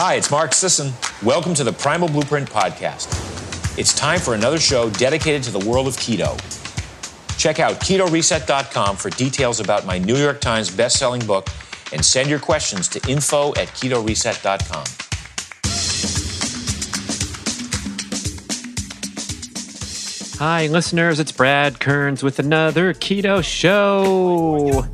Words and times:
Hi, 0.00 0.14
it's 0.14 0.30
Mark 0.30 0.54
Sisson. 0.54 0.92
Welcome 1.24 1.54
to 1.54 1.64
the 1.64 1.72
Primal 1.72 2.06
Blueprint 2.06 2.48
Podcast. 2.48 3.08
It's 3.76 3.92
time 3.92 4.20
for 4.20 4.32
another 4.32 4.60
show 4.60 4.90
dedicated 4.90 5.42
to 5.42 5.50
the 5.50 5.68
world 5.68 5.88
of 5.88 5.96
keto. 5.96 6.38
Check 7.36 7.58
out 7.58 7.80
ketoreset.com 7.80 8.96
for 8.96 9.10
details 9.10 9.58
about 9.58 9.86
my 9.86 9.98
New 9.98 10.14
York 10.14 10.40
Times 10.40 10.70
best-selling 10.70 11.26
book 11.26 11.48
and 11.92 12.06
send 12.06 12.30
your 12.30 12.38
questions 12.38 12.86
to 12.90 13.10
info 13.10 13.48
at 13.56 13.66
ketoreset.com. 13.74 14.84
Hi, 20.38 20.68
listeners. 20.68 21.18
It's 21.18 21.32
Brad 21.32 21.80
Kearns 21.80 22.22
with 22.22 22.38
another 22.38 22.94
Keto 22.94 23.42
Show. 23.42 24.86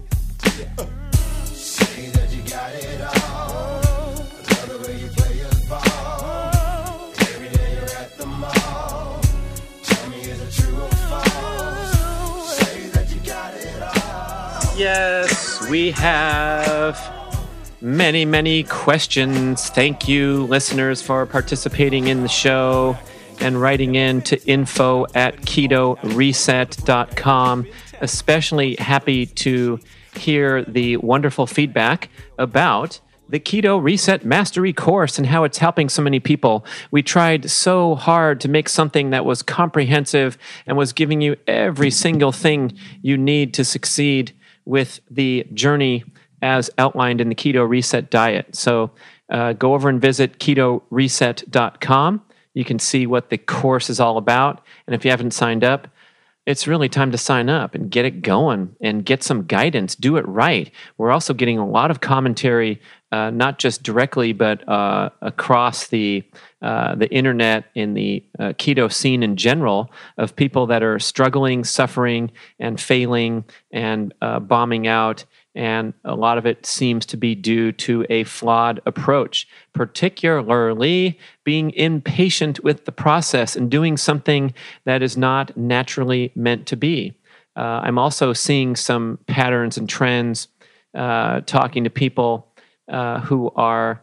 Yes, 14.84 15.66
we 15.70 15.93
have 15.93 17.00
many, 17.80 18.26
many 18.26 18.64
questions. 18.64 19.70
Thank 19.70 20.08
you, 20.08 20.44
listeners, 20.44 21.00
for 21.00 21.25
participating 21.25 22.08
in 22.08 22.20
the 22.20 22.29
show 22.29 22.98
and 23.40 23.58
writing 23.58 23.94
in 23.94 24.20
to 24.20 24.39
info 24.46 25.06
at 25.14 25.40
ketoreset.com. 25.40 27.66
Especially 28.02 28.76
happy 28.76 29.25
to 29.25 29.80
hear 30.16 30.62
the 30.64 30.98
wonderful 30.98 31.46
feedback 31.46 32.11
about 32.39 33.00
the 33.27 33.41
Keto 33.41 33.83
Reset 33.83 34.27
Mastery 34.27 34.75
course 34.75 35.16
and 35.16 35.27
how 35.27 35.44
it's 35.44 35.56
helping 35.56 35.89
so 35.89 36.03
many 36.03 36.20
people. 36.20 36.66
We 36.91 37.03
tried 37.03 37.48
so 37.48 37.94
hard 37.94 38.39
to 38.42 38.50
make 38.50 38.69
something 38.69 39.09
that 39.11 39.25
was 39.25 39.41
comprehensive 39.41 40.37
and 40.66 40.77
was 40.77 40.92
giving 40.92 41.22
you 41.22 41.37
every 41.47 41.91
single 41.91 42.33
thing 42.33 42.75
you 43.00 43.16
need 43.16 43.55
to 43.55 43.64
succeed 43.64 44.34
with 44.65 45.01
the 45.11 45.47
journey 45.55 46.05
as 46.43 46.70
outlined 46.79 47.20
in 47.20 47.29
the 47.29 47.34
Keto 47.34 47.69
Reset 47.69 48.11
diet. 48.11 48.55
So 48.55 48.91
uh, 49.31 49.55
go 49.55 49.75
over 49.75 49.89
and 49.89 50.01
visit 50.01 50.39
ketoreset.com. 50.39 52.23
You 52.53 52.65
can 52.65 52.79
see 52.79 53.06
what 53.06 53.31
the 53.31 53.39
course 53.39 53.91
is 53.91 53.98
all 53.98 54.17
about. 54.19 54.65
And 54.87 54.95
if 54.95 55.05
you 55.05 55.11
haven't 55.11 55.33
signed 55.33 55.65
up, 55.65 55.89
it's 56.47 56.67
really 56.67 56.89
time 56.89 57.11
to 57.11 57.19
sign 57.19 57.48
up 57.48 57.75
and 57.75 57.91
get 57.91 58.05
it 58.05 58.20
going 58.20 58.77
and 58.83 59.05
get 59.05 59.23
some 59.23 59.45
guidance. 59.45 59.95
Do 59.95 60.17
it 60.17 60.27
right. 60.28 60.70
We're 60.98 61.11
also 61.11 61.33
getting 61.33 61.59
a 61.59 61.67
lot 61.67 61.91
of 61.91 62.00
commentary, 62.00 62.81
uh, 63.12 63.31
not 63.31 63.59
just 63.59 63.83
directly, 63.83 64.33
but 64.34 64.67
uh, 64.69 65.11
across 65.22 65.89
the 65.89 66.22
uh, 66.61 66.95
the 66.95 67.11
internet 67.11 67.67
in 67.75 67.95
the 67.95 68.25
uh, 68.39 68.55
keto 68.55 68.91
scene 68.91 69.22
in 69.22 69.37
general 69.37 69.91
of 70.17 70.34
people 70.34 70.67
that 70.67 70.83
are 70.83 70.98
struggling, 70.98 71.62
suffering, 71.65 72.31
and 72.59 72.81
failing 72.81 73.45
and 73.70 74.15
uh, 74.22 74.39
bombing 74.41 74.87
out. 74.87 75.25
And 75.55 75.94
a 76.05 76.14
lot 76.16 76.36
of 76.36 76.47
it 76.47 76.66
seems 76.66 77.06
to 77.06 77.16
be 77.16 77.34
due 77.34 77.70
to 77.72 78.05
a 78.10 78.24
flawed 78.24 78.80
approach, 78.86 79.47
particularly 79.72 81.19
being 81.44 81.70
impatient 81.72 82.64
with 82.64 82.84
the 82.86 82.92
process 82.92 83.55
and 83.55 83.70
doing 83.70 83.97
something 83.97 84.52
that 84.84 85.02
is 85.02 85.16
not 85.16 85.56
naturally 85.56 86.32
meant 86.34 86.66
to 86.66 86.77
be. 86.77 87.14
Uh, 87.56 87.82
I'm 87.84 87.98
also 87.98 88.32
seeing 88.32 88.75
some 88.75 89.19
patterns 89.28 89.77
and 89.78 89.88
trends 89.88 90.48
uh, 90.94 91.41
talking 91.42 91.84
to 91.84 91.91
people 91.91 92.52
uh, 92.88 93.20
who 93.20 93.52
are 93.55 94.02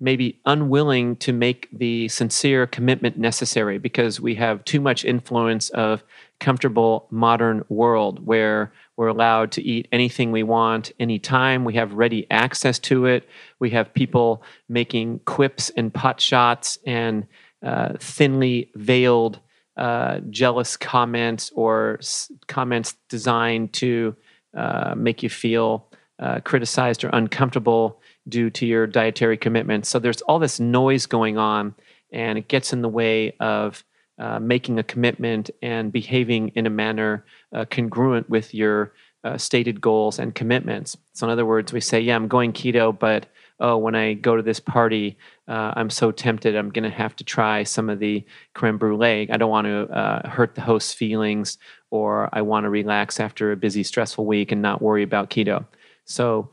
maybe 0.00 0.40
unwilling 0.44 1.16
to 1.16 1.32
make 1.32 1.68
the 1.72 2.08
sincere 2.08 2.66
commitment 2.66 3.16
necessary 3.16 3.78
because 3.78 4.20
we 4.20 4.34
have 4.34 4.64
too 4.64 4.80
much 4.80 5.04
influence 5.04 5.70
of 5.70 6.02
comfortable 6.40 7.06
modern 7.10 7.64
world 7.68 8.24
where 8.26 8.72
we're 8.96 9.08
allowed 9.08 9.52
to 9.52 9.62
eat 9.62 9.88
anything 9.92 10.32
we 10.32 10.42
want 10.42 10.92
anytime 10.98 11.64
we 11.64 11.74
have 11.74 11.92
ready 11.94 12.26
access 12.30 12.78
to 12.78 13.06
it 13.06 13.28
we 13.58 13.70
have 13.70 13.92
people 13.94 14.42
making 14.68 15.20
quips 15.24 15.70
and 15.70 15.92
pot 15.92 16.20
shots 16.20 16.78
and 16.86 17.26
uh, 17.62 17.94
thinly 17.98 18.70
veiled 18.74 19.40
uh, 19.76 20.20
jealous 20.30 20.76
comments 20.76 21.50
or 21.54 21.96
s- 22.00 22.30
comments 22.46 22.94
designed 23.08 23.72
to 23.72 24.14
uh, 24.56 24.94
make 24.96 25.22
you 25.22 25.28
feel 25.28 25.88
uh, 26.20 26.40
criticized 26.40 27.02
or 27.04 27.10
uncomfortable 27.12 28.00
due 28.28 28.50
to 28.50 28.66
your 28.66 28.86
dietary 28.86 29.36
commitments. 29.36 29.88
So 29.88 29.98
there's 29.98 30.22
all 30.22 30.38
this 30.38 30.60
noise 30.60 31.06
going 31.06 31.38
on, 31.38 31.74
and 32.12 32.38
it 32.38 32.48
gets 32.48 32.72
in 32.72 32.82
the 32.82 32.88
way 32.88 33.34
of 33.40 33.84
uh, 34.18 34.38
making 34.38 34.78
a 34.78 34.82
commitment 34.82 35.50
and 35.62 35.92
behaving 35.92 36.48
in 36.54 36.66
a 36.66 36.70
manner 36.70 37.24
uh, 37.52 37.64
congruent 37.64 38.28
with 38.30 38.54
your 38.54 38.92
uh, 39.24 39.38
stated 39.38 39.80
goals 39.80 40.18
and 40.18 40.34
commitments. 40.34 40.96
So, 41.14 41.26
in 41.26 41.32
other 41.32 41.46
words, 41.46 41.72
we 41.72 41.80
say, 41.80 42.00
Yeah, 42.00 42.14
I'm 42.14 42.28
going 42.28 42.52
keto, 42.52 42.96
but 42.96 43.26
oh, 43.60 43.76
when 43.78 43.94
I 43.94 44.14
go 44.14 44.36
to 44.36 44.42
this 44.42 44.60
party, 44.60 45.16
uh, 45.48 45.72
I'm 45.76 45.90
so 45.90 46.10
tempted, 46.10 46.56
I'm 46.56 46.70
going 46.70 46.84
to 46.84 46.96
have 46.96 47.16
to 47.16 47.24
try 47.24 47.62
some 47.62 47.88
of 47.88 47.98
the 47.98 48.24
creme 48.52 48.78
brulee. 48.78 49.28
I 49.30 49.36
don't 49.36 49.50
want 49.50 49.66
to 49.66 49.88
uh, 49.88 50.28
hurt 50.28 50.54
the 50.54 50.60
host's 50.60 50.92
feelings, 50.92 51.58
or 51.90 52.28
I 52.32 52.42
want 52.42 52.64
to 52.64 52.70
relax 52.70 53.20
after 53.20 53.52
a 53.52 53.56
busy, 53.56 53.82
stressful 53.82 54.26
week 54.26 54.52
and 54.52 54.60
not 54.60 54.82
worry 54.82 55.02
about 55.02 55.30
keto. 55.30 55.66
So, 56.04 56.50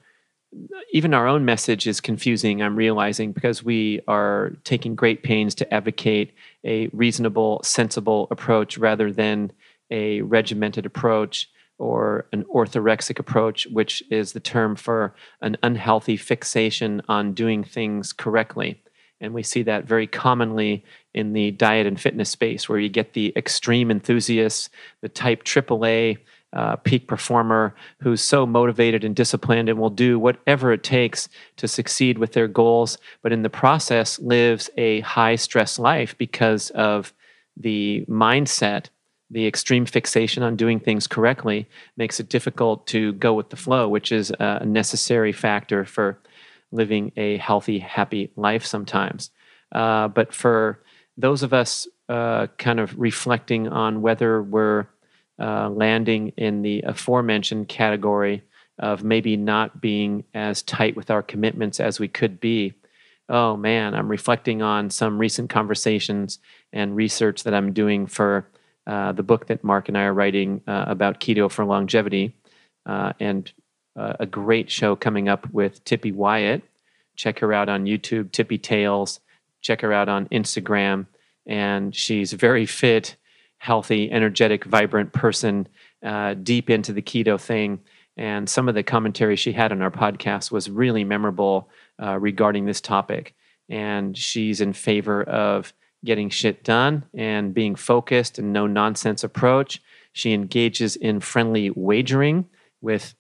even 0.92 1.14
our 1.14 1.28
own 1.28 1.46
message 1.46 1.88
is 1.88 2.02
confusing, 2.02 2.62
I'm 2.62 2.76
realizing, 2.76 3.32
because 3.32 3.64
we 3.64 4.02
are 4.08 4.54
taking 4.64 4.96
great 4.96 5.24
pains 5.24 5.56
to 5.56 5.74
advocate 5.74 6.34
a 6.66 6.88
reasonable, 6.88 7.62
sensible 7.64 8.28
approach 8.32 8.78
rather 8.78 9.12
than 9.12 9.52
a 9.90 10.22
regimented 10.22 10.86
approach 10.86 11.50
or 11.78 12.28
an 12.32 12.44
orthorexic 12.46 13.18
approach, 13.18 13.66
which 13.72 14.04
is 14.12 14.34
the 14.34 14.40
term 14.40 14.76
for 14.76 15.16
an 15.42 15.58
unhealthy 15.64 16.18
fixation 16.18 17.02
on 17.08 17.34
doing 17.34 17.64
things 17.64 18.14
correctly. 18.14 18.82
And 19.20 19.34
we 19.34 19.44
see 19.44 19.64
that 19.64 19.86
very 19.86 20.08
commonly 20.08 20.84
in 21.14 21.34
the 21.34 21.52
diet 21.52 21.88
and 21.88 22.00
fitness 22.00 22.30
space, 22.30 22.68
where 22.68 22.80
you 22.80 22.90
get 22.90 23.14
the 23.14 23.34
extreme 23.36 23.92
enthusiasts, 23.92 24.70
the 25.02 25.10
type 25.10 25.44
AAA 25.44 26.18
uh, 26.54 26.76
peak 26.78 27.08
performer 27.08 27.74
who's 28.02 28.22
so 28.22 28.46
motivated 28.46 29.04
and 29.04 29.16
disciplined 29.16 29.70
and 29.70 29.80
will 29.80 29.90
do 29.90 30.20
whatever 30.20 30.72
it 30.72 30.84
takes 30.84 31.30
to 31.58 31.68
succeed 31.68 32.18
with 32.18 32.34
their 32.34 32.48
goals, 32.48 32.98
but 33.22 33.32
in 33.32 33.42
the 33.42 33.50
process 33.50 34.20
lives 34.20 34.70
a 34.78 35.00
high 35.02 35.36
stress 35.36 35.80
life 35.80 36.18
because 36.18 36.70
of 36.72 37.14
the 37.56 38.06
mindset. 38.10 38.88
The 39.30 39.48
extreme 39.48 39.86
fixation 39.86 40.44
on 40.44 40.58
doing 40.58 40.80
things 40.80 41.08
correctly 41.08 41.70
makes 41.96 42.20
it 42.20 42.28
difficult 42.28 42.86
to 42.88 43.14
go 43.14 43.34
with 43.34 43.50
the 43.50 43.56
flow, 43.56 43.88
which 43.88 44.12
is 44.12 44.32
a 44.40 44.66
necessary 44.66 45.32
factor 45.32 45.86
for 45.86 46.20
living 46.74 47.14
a 47.16 47.38
healthy, 47.38 47.80
happy 47.80 48.32
life 48.36 48.66
sometimes. 48.66 49.32
Uh, 49.72 50.10
but 50.10 50.34
for 50.34 50.84
those 51.18 51.44
of 51.44 51.54
us 51.54 51.88
uh, 52.10 52.48
kind 52.58 52.80
of 52.80 52.98
reflecting 53.00 53.70
on 53.70 54.02
whether 54.02 54.44
we're 54.44 54.88
uh, 55.42 55.70
landing 55.70 56.30
in 56.38 56.62
the 56.62 56.82
aforementioned 56.82 57.68
category 57.68 58.44
of 58.78 59.04
maybe 59.04 59.36
not 59.36 59.82
being 59.82 60.24
as 60.34 60.62
tight 60.62 60.96
with 60.96 61.10
our 61.10 61.24
commitments 61.24 61.80
as 61.80 62.00
we 62.00 62.08
could 62.08 62.40
be. 62.40 62.74
Oh 63.28 63.58
man, 63.58 63.96
I'm 63.96 64.10
reflecting 64.10 64.62
on 64.62 64.90
some 64.90 65.18
recent 65.18 65.50
conversations 65.50 66.40
and 66.72 66.96
research 66.96 67.44
that 67.44 67.54
I'm 67.54 67.74
doing 67.74 68.06
for 68.06 68.48
uh, 68.86 69.14
the 69.14 69.24
book 69.24 69.48
that 69.48 69.64
Mark 69.64 69.88
and 69.88 69.98
I 69.98 70.04
are 70.04 70.14
writing 70.14 70.62
uh, 70.68 70.86
about 70.88 71.20
keto 71.20 71.50
for 71.50 71.66
longevity, 71.66 72.36
uh, 72.86 73.14
and 73.20 73.52
uh, 73.96 74.14
a 74.20 74.26
great 74.26 74.70
show 74.70 74.96
coming 74.96 75.30
up 75.30 75.52
with 75.52 75.84
Tippy 75.86 76.12
Wyatt. 76.12 76.64
Check 77.16 77.40
her 77.40 77.54
out 77.54 77.70
on 77.70 77.86
YouTube, 77.86 78.32
Tippy 78.32 78.58
Tales. 78.58 79.20
Check 79.62 79.82
her 79.82 79.94
out 79.94 80.10
on 80.10 80.28
Instagram, 80.30 81.06
and 81.46 81.96
she's 81.96 82.34
very 82.34 82.66
fit 82.66 83.16
healthy, 83.62 84.12
energetic, 84.12 84.66
vibrant 84.66 85.14
person 85.14 85.68
uh, 86.04 86.34
deep 86.34 86.68
into 86.68 86.92
the 86.92 87.02
keto 87.02 87.40
thing. 87.40 87.80
And 88.18 88.50
some 88.50 88.68
of 88.68 88.74
the 88.74 88.82
commentary 88.82 89.36
she 89.36 89.52
had 89.52 89.72
on 89.72 89.84
our 89.84 89.92
podcast 89.92 90.52
was 90.52 90.68
really 90.68 91.04
memorable 91.04 91.70
uh, 92.02 92.18
regarding 92.18 92.66
this 92.66 92.82
topic. 92.82 93.36
And 93.70 94.18
she's 94.18 94.62
in 94.62 94.74
favor 94.74 95.22
of 95.22 95.74
getting 96.04 96.32
shit 96.32 96.64
done 96.64 97.06
and 97.14 97.54
being 97.54 97.76
focused 97.76 98.40
and 98.40 98.52
no 98.52 98.66
nonsense 98.66 99.24
approach. 99.24 99.80
She 100.12 100.34
engages 100.34 100.96
in 100.96 101.20
friendly 101.20 101.70
wagering 101.70 102.50
with 102.82 103.14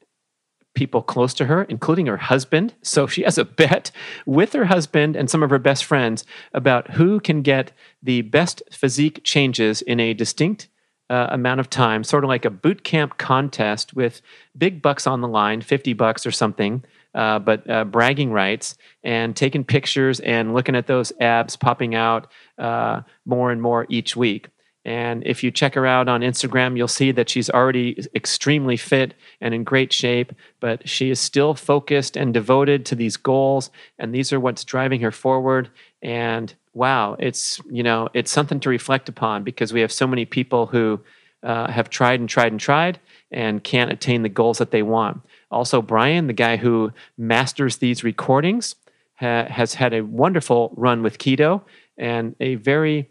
people 0.74 1.02
close 1.02 1.34
to 1.36 1.46
her, 1.46 1.64
including 1.64 2.06
her 2.06 2.18
husband. 2.18 2.74
So 2.82 3.08
she 3.08 3.24
has 3.24 3.38
a 3.38 3.46
bet 3.46 3.92
with 4.26 4.54
her 4.54 4.66
husband 4.66 5.16
and 5.16 5.30
some 5.30 5.44
of 5.44 5.50
her 5.50 5.60
best 5.60 5.84
friends 5.84 6.26
about 6.54 6.92
who 6.92 7.20
can 7.20 7.42
get 7.42 7.72
the 8.02 8.22
best 8.22 8.64
physique 8.72 9.22
changes 9.24 9.82
in 9.82 10.00
a 10.00 10.14
distinct 10.14 10.70
uh, 11.10 11.28
amount 11.32 11.60
of 11.60 11.70
time, 11.70 12.06
sort 12.06 12.24
of 12.24 12.30
like 12.30 12.46
a 12.46 12.50
boot 12.50 12.86
camp 12.86 13.18
contest 13.18 13.94
with 13.94 14.22
big 14.58 14.82
bucks 14.82 15.06
on 15.06 15.20
the 15.20 15.28
line, 15.28 15.60
50 15.60 15.92
bucks 15.92 16.26
or 16.26 16.32
something, 16.32 16.86
uh, 17.14 17.38
but 17.38 17.70
uh, 17.70 17.84
bragging 17.84 18.32
rights 18.32 18.78
and 19.04 19.36
taking 19.36 19.66
pictures 19.66 20.22
and 20.22 20.54
looking 20.54 20.76
at 20.76 20.88
those 20.88 21.12
abs 21.20 21.58
popping 21.58 21.96
out 21.96 22.32
uh, 22.58 23.02
more 23.26 23.52
and 23.52 23.62
more 23.62 23.86
each 23.90 24.16
week. 24.16 24.48
And 24.84 25.26
if 25.28 25.44
you 25.44 25.52
check 25.52 25.76
her 25.76 25.86
out 25.86 26.08
on 26.08 26.22
Instagram, 26.22 26.76
you'll 26.76 26.88
see 26.88 27.12
that 27.12 27.30
she's 27.30 27.50
already 27.50 28.04
extremely 28.16 28.78
fit 28.78 29.14
and 29.40 29.54
in 29.54 29.64
great 29.64 29.94
shape, 29.94 30.34
but 30.60 30.90
she 30.90 31.12
is 31.12 31.20
still 31.20 31.54
focused 31.54 32.18
and 32.18 32.34
devoted 32.34 32.86
to 32.88 32.96
these 32.96 33.16
goals. 33.16 33.70
And 34.00 34.14
these 34.14 34.34
are 34.34 34.40
what's 34.40 34.64
driving 34.64 35.02
her 35.02 35.12
forward. 35.12 35.70
And 36.02 36.54
wow, 36.74 37.16
it's, 37.20 37.62
you 37.70 37.84
know, 37.84 38.10
it's 38.14 38.32
something 38.32 38.60
to 38.62 38.70
reflect 38.70 39.08
upon 39.08 39.44
because 39.44 39.72
we 39.72 39.82
have 39.82 39.92
so 39.92 40.08
many 40.08 40.26
people 40.26 40.66
who 40.66 41.00
uh, 41.44 41.70
have 41.72 41.90
tried 41.90 42.20
and 42.20 42.30
tried 42.30 42.52
and 42.52 42.60
tried 42.60 43.00
and 43.32 43.64
can't 43.64 43.92
attain 43.92 44.24
the 44.24 44.30
goals 44.30 44.58
that 44.58 44.72
they 44.72 44.84
want. 44.84 45.22
Also, 45.52 45.82
Brian, 45.82 46.28
the 46.28 46.34
guy 46.34 46.58
who 46.58 46.92
masters 47.18 47.78
these 47.78 48.04
recordings, 48.04 48.76
ha- 49.16 49.46
has 49.46 49.76
had 49.76 49.94
a 49.94 50.02
wonderful 50.02 50.74
run 50.76 51.04
with 51.04 51.20
keto 51.20 51.62
and 51.98 52.36
a 52.40 52.56
very 52.56 53.11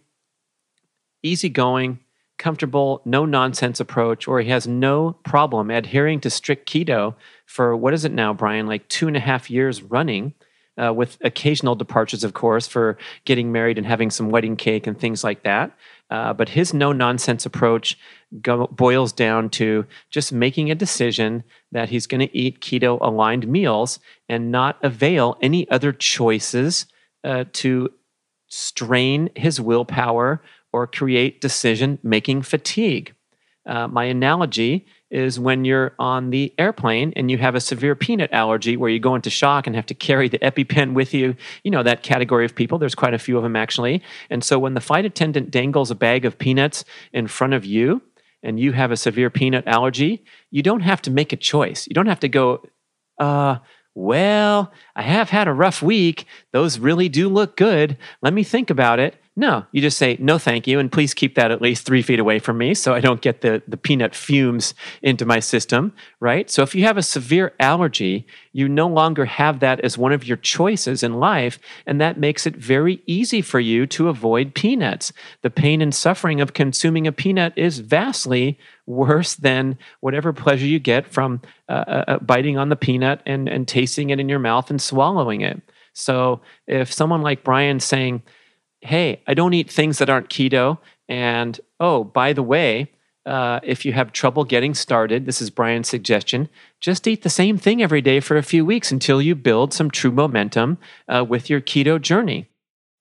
easygoing, 1.23 1.99
comfortable, 2.39 3.03
no 3.05 3.25
nonsense 3.27 3.81
approach, 3.81 4.27
or 4.27 4.41
he 4.41 4.51
has 4.51 4.67
no 4.67 5.13
problem 5.25 5.71
adhering 5.71 6.21
to 6.21 6.31
strict 6.31 6.69
keto 6.69 7.15
for 7.47 7.77
what 7.77 7.93
is 7.93 8.05
it 8.05 8.13
now, 8.13 8.33
Brian, 8.33 8.67
like 8.67 8.89
two 8.89 9.09
and 9.09 9.17
a 9.17 9.21
half 9.21 9.51
years 9.51 9.83
running. 9.83 10.35
Uh, 10.81 10.93
with 10.95 11.19
occasional 11.23 11.75
departures, 11.75 12.25
of 12.25 12.33
course, 12.33 12.67
for 12.67 12.97
getting 13.27 13.53
married 13.53 13.77
and 13.77 13.87
having 13.87 14.09
some 14.09 14.31
wedding 14.31 14.57
cake 14.57 14.87
and 14.87 14.99
things 14.99 15.23
like 15.23 15.43
that. 15.43 15.77
Uh, 16.11 16.33
but 16.33 16.49
his 16.49 16.73
no 16.73 16.91
nonsense 16.93 17.45
approach 17.45 17.99
go, 18.41 18.67
boils 18.69 19.13
down 19.13 19.51
to 19.51 19.85
just 20.11 20.33
making 20.33 20.71
a 20.71 20.75
decision 20.75 21.45
that 21.71 21.89
he's 21.89 22.07
going 22.07 22.27
to 22.27 22.37
eat 22.37 22.61
keto 22.61 22.99
aligned 23.01 23.47
meals 23.47 24.01
and 24.29 24.51
not 24.51 24.79
avail 24.83 25.37
any 25.41 25.69
other 25.71 25.93
choices 25.93 26.87
uh, 27.25 27.45
to 27.53 27.93
strain 28.49 29.31
his 29.37 29.61
willpower 29.61 30.43
or 30.73 30.87
create 30.87 31.41
decision 31.41 31.99
making 32.03 32.43
fatigue. 32.43 33.15
Uh, 33.67 33.87
my 33.87 34.05
analogy 34.05 34.87
is 35.11 35.39
when 35.39 35.65
you're 35.65 35.95
on 35.99 36.31
the 36.31 36.55
airplane 36.57 37.13
and 37.17 37.31
you 37.31 37.39
have 37.39 37.55
a 37.55 37.61
severe 37.61 37.95
peanut 37.95 38.33
allergy 38.33 38.77
where 38.77 38.91
you 38.91 39.01
go 39.01 39.15
into 39.15 39.29
shock 39.29 39.67
and 39.67 39.75
have 39.75 39.87
to 39.87 39.95
carry 39.95 40.29
the 40.29 40.39
EpiPen 40.39 40.93
with 40.95 41.13
you. 41.13 41.35
You 41.65 41.71
know, 41.71 41.83
that 41.83 42.03
category 42.03 42.45
of 42.45 42.55
people. 42.55 42.79
There's 42.79 42.95
quite 42.95 43.15
a 43.15 43.19
few 43.19 43.37
of 43.37 43.43
them 43.43 43.57
actually. 43.57 44.03
And 44.31 44.43
so 44.45 44.59
when 44.59 44.75
the 44.75 44.81
flight 44.81 45.05
attendant 45.05 45.51
dangles 45.51 45.91
a 45.91 45.95
bag 45.95 46.25
of 46.25 46.39
peanuts 46.39 46.85
in 47.13 47.27
front 47.27 47.55
of 47.55 47.65
you 47.65 48.03
and 48.43 48.59
you 48.59 48.73
have 48.73 48.93
a 48.93 48.97
severe 48.97 49.31
peanut 49.31 49.67
allergy, 49.67 50.25
you 50.51 50.63
don't 50.63 50.81
have 50.81 51.03
to 51.03 51.11
make 51.11 51.33
a 51.33 51.37
choice. 51.37 51.87
You 51.87 51.95
don't 51.95 52.07
have 52.07 52.21
to 52.21 52.29
go, 52.29 52.63
uh, 53.19 53.59
well, 53.95 54.73
I 54.95 55.03
have 55.03 55.31
had 55.31 55.49
a 55.49 55.53
rough 55.53 55.83
week. 55.83 56.25
Those 56.53 56.79
really 56.79 57.09
do 57.09 57.29
look 57.29 57.57
good. 57.57 57.99
Let 58.23 58.33
me 58.33 58.45
think 58.45 58.71
about 58.71 59.01
it. 59.01 59.17
No, 59.37 59.65
you 59.71 59.81
just 59.81 59.97
say, 59.97 60.17
no, 60.19 60.39
thank 60.39 60.67
you. 60.67 60.81
And 60.81 60.91
please 60.91 61.15
keep 61.15 61.37
that 61.37 61.53
at 61.53 61.63
least 61.63 61.87
three 61.87 62.03
feet 62.03 62.19
away 62.19 62.41
from 62.41 62.59
me 62.59 62.75
so 62.75 62.95
I 62.95 63.01
don't 63.01 63.21
get 63.21 63.43
the, 63.43 63.63
the 63.67 63.77
peanut 63.77 64.13
fumes 64.13 64.75
into 65.03 65.25
my 65.25 65.39
system, 65.39 65.93
right? 66.19 66.51
So 66.51 66.63
if 66.63 66.75
you 66.75 66.85
have 66.85 66.97
a 66.97 67.03
severe 67.03 67.55
allergy, 67.61 68.27
you 68.53 68.69
no 68.69 68.89
longer 68.89 69.27
have 69.27 69.61
that 69.61 69.81
as 69.81 69.97
one 69.97 70.13
of 70.13 70.27
your 70.27 70.37
choices 70.37 71.05
in 71.05 71.21
life. 71.21 71.61
And 71.87 72.01
that 72.01 72.19
makes 72.19 72.45
it 72.45 72.57
very 72.57 73.03
easy 73.07 73.41
for 73.41 73.61
you 73.61 73.87
to 73.87 74.09
avoid 74.09 74.55
peanuts. 74.55 75.13
The 75.43 75.51
pain 75.51 75.81
and 75.81 75.95
suffering 75.95 76.41
of 76.41 76.53
consuming 76.53 77.07
a 77.07 77.13
peanut 77.13 77.53
is 77.57 77.79
vastly 77.79 78.59
worse 78.85 79.37
than 79.37 79.79
whatever 80.01 80.33
pleasure 80.33 80.67
you 80.67 80.81
get 80.81 81.07
from 81.07 81.41
uh, 81.69 81.85
uh, 81.87 82.05
uh 82.09 82.19
biting 82.19 82.59
on 82.59 82.69
the 82.69 82.77
peanut 82.77 83.23
and, 83.25 83.49
and 83.49 83.69
tasting 83.69 84.11
it 84.11 84.19
in 84.19 84.29
your 84.29 84.41
mouth 84.41 84.71
and 84.71 84.83
swallowing 84.83 85.43
it. 85.43 85.63
So 85.93 86.41
if 86.67 86.93
someone 86.93 87.23
like 87.23 87.45
Brian's 87.45 87.85
saying, 87.85 88.23
hey, 88.81 89.23
I 89.27 89.35
don't 89.35 89.55
eat 89.55 89.71
things 89.71 89.99
that 89.99 90.11
aren't 90.11 90.31
keto. 90.31 90.79
And 91.09 91.61
oh, 91.79 92.05
by 92.05 92.33
the 92.33 92.43
way, 92.43 92.91
uh, 93.27 93.61
if 93.63 93.85
you 93.85 93.93
have 93.93 94.13
trouble 94.13 94.45
getting 94.45 94.75
started, 94.75 95.27
this 95.27 95.43
is 95.43 95.51
Brian's 95.51 95.89
suggestion, 95.89 96.49
just 96.81 97.07
eat 97.07 97.23
the 97.23 97.29
same 97.29 97.59
thing 97.59 97.83
every 97.83 98.01
day 98.01 98.21
for 98.21 98.37
a 98.37 98.43
few 98.43 98.65
weeks 98.65 98.91
until 98.91 99.21
you 99.21 99.35
build 99.35 99.75
some 99.75 99.91
true 99.91 100.11
momentum 100.11 100.79
uh, 101.09 101.25
with 101.29 101.51
your 101.51 101.61
keto 101.61 102.01
journey. 102.01 102.49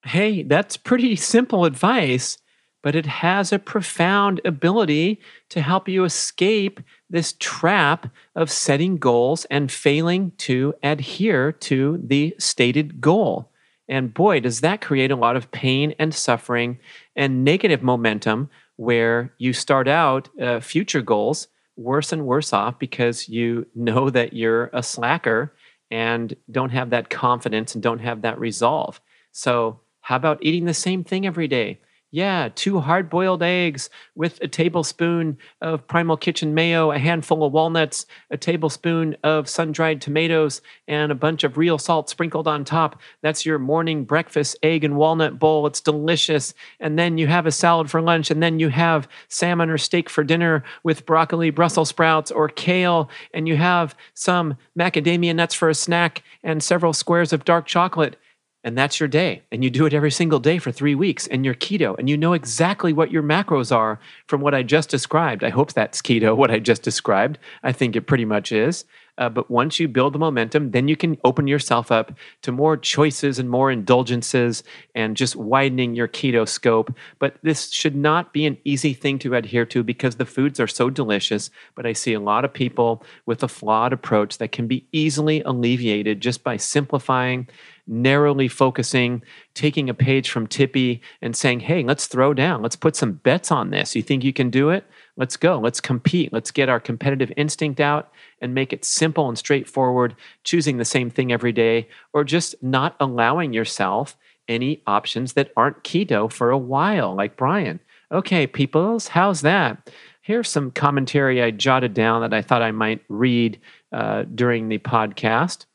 Hey, 0.04 0.44
that's 0.44 0.78
pretty 0.78 1.16
simple 1.16 1.66
advice, 1.66 2.38
but 2.84 2.96
it 2.96 3.06
has 3.06 3.52
a 3.52 3.60
profound 3.60 4.42
ability 4.44 5.20
to 5.50 5.62
help 5.62 5.88
you 5.88 6.04
escape 6.04 6.80
this 7.10 7.34
trap 7.40 8.08
of 8.36 8.52
setting 8.52 8.98
goals 8.98 9.46
and 9.46 9.72
failing 9.72 10.32
to 10.38 10.74
adhere 10.84 11.52
to 11.52 12.00
the 12.04 12.36
stated 12.38 13.02
goal. 13.02 13.52
And 13.90 14.14
boy, 14.14 14.40
does 14.40 14.62
that 14.62 14.82
create 14.82 15.12
a 15.12 15.16
lot 15.16 15.36
of 15.36 15.52
pain 15.52 15.96
and 15.98 16.14
suffering 16.14 16.78
and 17.16 17.44
negative 17.44 17.82
momentum 17.82 18.50
where 18.76 19.34
you 19.40 19.52
start 19.52 19.88
out 19.88 20.30
uh, 20.40 20.60
future 20.60 21.02
goals 21.02 21.48
worse 21.76 22.12
and 22.12 22.26
worse 22.26 22.54
off 22.54 22.78
because 22.78 23.28
you 23.28 23.66
know 23.74 24.10
that 24.10 24.34
you're 24.34 24.70
a 24.74 24.84
slacker 24.84 25.54
and 25.90 26.36
don't 26.52 26.70
have 26.70 26.92
that 26.92 27.10
confidence 27.10 27.74
and 27.74 27.82
don't 27.82 28.00
have 28.00 28.22
that 28.22 28.40
resolve. 28.40 29.02
So, 29.32 29.80
how 30.02 30.16
about 30.16 30.40
eating 30.42 30.66
the 30.66 30.74
same 30.74 31.04
thing 31.04 31.26
every 31.26 31.48
day? 31.48 31.80
Yeah, 32.12 32.50
two 32.56 32.80
hard 32.80 33.08
boiled 33.08 33.44
eggs 33.44 33.92
with 34.16 34.42
a 34.42 34.48
tablespoon 34.48 35.38
of 35.62 35.86
Primal 35.86 36.18
Kitchen 36.18 36.56
mayo, 36.56 36.90
a 36.90 36.98
handful 36.98 37.44
of 37.44 37.54
walnuts, 37.54 38.08
a 38.32 38.38
tablespoon 38.38 39.16
of 39.24 39.48
sun 39.48 39.72
dried 39.72 40.02
tomatoes, 40.02 40.62
and 40.88 41.12
a 41.12 41.16
bunch 41.16 41.44
of 41.44 41.56
real 41.56 41.78
salt 41.78 42.10
sprinkled 42.10 42.48
on 42.48 42.66
top. 42.66 43.00
That's 43.22 43.46
your 43.46 43.60
morning 43.60 44.06
breakfast 44.06 44.58
egg 44.64 44.84
and 44.84 44.96
walnut 44.98 45.38
bowl. 45.38 45.68
It's 45.68 45.82
delicious. 45.82 46.56
And 46.80 46.98
then 46.98 47.20
you 47.20 47.28
have 47.28 47.46
a 47.46 47.52
salad 47.52 47.92
for 47.92 48.02
lunch, 48.02 48.32
and 48.32 48.42
then 48.42 48.58
you 48.58 48.70
have 48.70 49.08
salmon 49.28 49.70
or 49.70 49.78
steak 49.78 50.10
for 50.10 50.24
dinner 50.24 50.64
with 50.82 51.06
broccoli, 51.06 51.52
Brussels 51.52 51.90
sprouts, 51.90 52.32
or 52.32 52.50
kale, 52.50 53.08
and 53.36 53.48
you 53.48 53.56
have 53.56 53.96
some 54.16 54.58
macadamia 54.76 55.36
nuts 55.36 55.54
for 55.54 55.70
a 55.70 55.76
snack 55.76 56.24
and 56.42 56.64
several 56.64 56.94
squares 56.94 57.34
of 57.34 57.46
dark 57.46 57.68
chocolate 57.68 58.18
and 58.64 58.78
that's 58.78 59.00
your 59.00 59.08
day. 59.08 59.44
And 59.52 59.64
you 59.64 59.70
do 59.70 59.86
it 59.86 59.94
every 59.94 60.12
single 60.12 60.40
day 60.40 60.58
for 60.58 60.72
three 60.72 60.96
weeks, 60.96 61.28
and 61.28 61.46
you're 61.46 61.56
keto, 61.56 61.98
and 61.98 62.10
you 62.10 62.18
know 62.18 62.34
exactly 62.34 62.94
what 62.94 63.12
your 63.12 63.24
macros 63.24 63.76
are 63.76 64.00
from 64.28 64.42
what 64.42 64.54
I 64.54 64.64
just 64.64 64.90
described. 64.90 65.44
I 65.44 65.50
hope 65.50 65.74
that's 65.74 66.02
keto, 66.02 66.36
what 66.38 66.52
I 66.52 66.60
just 66.60 66.82
described. 66.82 67.38
I 67.64 67.72
think 67.72 67.96
it 67.96 68.08
pretty 68.08 68.26
much 68.26 68.52
is. 68.52 68.86
Uh, 69.20 69.28
but 69.28 69.52
once 69.52 69.80
you 69.80 69.88
build 69.88 70.14
the 70.14 70.20
momentum, 70.20 70.72
then 70.72 70.88
you 70.88 70.96
can 70.96 71.18
open 71.26 71.46
yourself 71.46 71.92
up 71.92 72.14
to 72.42 72.54
more 72.54 72.78
choices 72.78 73.38
and 73.38 73.50
more 73.50 73.70
indulgences 73.70 74.64
and 74.96 75.18
just 75.18 75.36
widening 75.36 75.94
your 75.94 76.08
keto 76.08 76.48
scope. 76.48 76.94
But 77.20 77.36
this 77.44 77.70
should 77.70 77.98
not 77.98 78.32
be 78.32 78.46
an 78.46 78.58
easy 78.64 78.94
thing 78.94 79.20
to 79.20 79.36
adhere 79.36 79.66
to 79.68 79.84
because 79.84 80.16
the 80.16 80.26
foods 80.26 80.58
are 80.60 80.68
so 80.68 80.90
delicious. 80.90 81.52
But 81.76 81.86
I 81.86 81.92
see 81.92 82.14
a 82.14 82.20
lot 82.20 82.46
of 82.46 82.54
people 82.54 83.04
with 83.26 83.44
a 83.44 83.50
flawed 83.50 83.92
approach 83.92 84.38
that 84.38 84.54
can 84.54 84.68
be 84.68 84.88
easily 84.94 85.42
alleviated 85.42 86.22
just 86.22 86.42
by 86.42 86.56
simplifying 86.56 87.50
narrowly 87.90 88.48
focusing, 88.48 89.22
taking 89.56 89.90
a 89.90 89.94
page 89.94 90.30
from 90.30 90.48
Tippy 90.48 91.02
and 91.22 91.36
saying, 91.36 91.62
hey, 91.62 91.84
let's 91.84 92.06
throw 92.06 92.34
down. 92.34 92.62
Let's 92.62 92.76
put 92.76 92.96
some 92.96 93.14
bets 93.14 93.52
on 93.52 93.72
this. 93.72 93.96
You 93.96 94.04
think 94.04 94.24
you 94.24 94.32
can 94.32 94.50
do 94.50 94.70
it? 94.70 94.86
Let's 95.18 95.36
go. 95.36 95.60
Let's 95.60 95.82
compete. 95.82 96.32
Let's 96.32 96.52
get 96.52 96.70
our 96.70 96.80
competitive 96.80 97.34
instinct 97.36 97.80
out 97.80 98.12
and 98.42 98.54
make 98.54 98.72
it 98.72 98.86
simple 98.86 99.28
and 99.28 99.38
straightforward, 99.38 100.16
choosing 100.44 100.78
the 100.78 100.86
same 100.86 101.10
thing 101.10 101.32
every 101.32 101.52
day, 101.52 101.90
or 102.14 102.24
just 102.24 102.56
not 102.64 102.96
allowing 103.00 103.52
yourself 103.54 104.16
any 104.48 104.82
options 104.88 105.34
that 105.34 105.52
aren't 105.58 105.84
keto 105.84 106.32
for 106.32 106.52
a 106.52 106.58
while, 106.58 107.16
like 107.16 107.38
Brian. 107.38 107.80
Okay, 108.12 108.48
peoples, 108.48 109.10
how's 109.10 109.42
that? 109.42 109.92
Here's 110.22 110.50
some 110.50 110.72
commentary 110.72 111.42
I 111.42 111.52
jotted 111.52 111.94
down 111.94 112.22
that 112.22 112.34
I 112.34 112.42
thought 112.42 112.62
I 112.62 112.72
might 112.72 113.02
read 113.10 113.60
uh, 113.92 114.24
during 114.36 114.70
the 114.70 114.78
podcast 114.78 115.66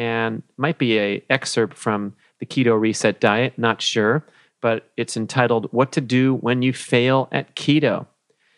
and 0.00 0.42
might 0.56 0.78
be 0.78 0.98
a 0.98 1.22
excerpt 1.28 1.76
from 1.76 2.14
the 2.38 2.46
keto 2.46 2.80
reset 2.80 3.20
diet 3.20 3.58
not 3.58 3.82
sure 3.82 4.24
but 4.60 4.90
it's 4.96 5.16
entitled 5.16 5.68
what 5.72 5.92
to 5.92 6.00
do 6.00 6.34
when 6.36 6.62
you 6.62 6.72
fail 6.72 7.28
at 7.32 7.54
keto. 7.56 8.06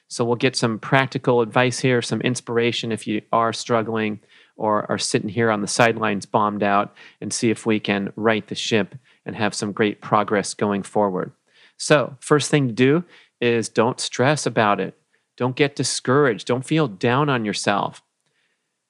So 0.09 0.25
we'll 0.25 0.37
get 0.37 0.57
some 0.57 0.79
practical 0.79 1.41
advice 1.41 1.79
here 1.79 2.03
some 2.03 2.21
inspiration 2.21 2.93
if 2.93 3.07
you 3.07 3.23
are 3.33 3.53
struggling 3.53 4.21
or 4.57 4.91
are 4.91 4.99
sitting 4.99 5.31
here 5.31 5.51
on 5.51 5.63
the 5.63 5.69
sidelines 5.69 6.27
bombed 6.27 6.63
out 6.63 6.95
and 7.21 7.33
see 7.33 7.51
if 7.51 7.65
we 7.65 7.81
can 7.81 8.13
right 8.17 8.47
the 8.47 8.55
ship 8.55 8.95
and 9.25 9.35
have 9.37 9.55
some 9.55 9.73
great 9.73 10.01
progress 10.01 10.53
going 10.53 10.83
forward. 10.83 11.33
So 11.79 12.17
first 12.21 12.51
thing 12.51 12.69
to 12.69 12.75
do 12.75 13.05
is 13.41 13.69
don't 13.69 13.99
stress 13.99 14.45
about 14.45 14.81
it. 14.81 14.95
Don't 15.37 15.57
get 15.57 15.75
discouraged. 15.75 16.47
Don't 16.47 16.67
feel 16.67 16.89
down 16.89 17.31
on 17.31 17.45
yourself 17.45 18.03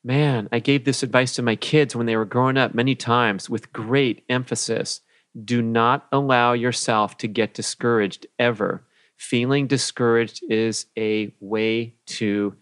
Man, 0.04 0.48
I 0.50 0.58
gave 0.58 0.84
this 0.84 1.02
advice 1.04 1.34
to 1.36 1.42
my 1.42 1.54
kids 1.54 1.94
when 1.94 2.06
they 2.06 2.16
were 2.16 2.24
growing 2.24 2.56
up 2.56 2.74
many 2.74 2.96
times 2.96 3.48
with 3.48 3.72
great 3.72 4.24
emphasis. 4.28 5.00
Do 5.44 5.62
not 5.62 6.08
allow 6.10 6.54
yourself 6.54 7.16
to 7.18 7.28
get 7.28 7.54
discouraged 7.54 8.26
ever. 8.38 8.84
Feeling 9.16 9.68
discouraged 9.68 10.42
is 10.50 10.86
a 10.98 11.32
way 11.38 11.94
to 12.06 12.56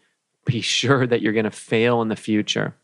be 0.45 0.61
sure 0.61 1.07
that 1.07 1.23
you're 1.23 1.33
going 1.33 1.45
to 1.45 1.51
fail 1.51 2.03
in 2.03 2.09
the 2.09 2.17
future. 2.17 2.77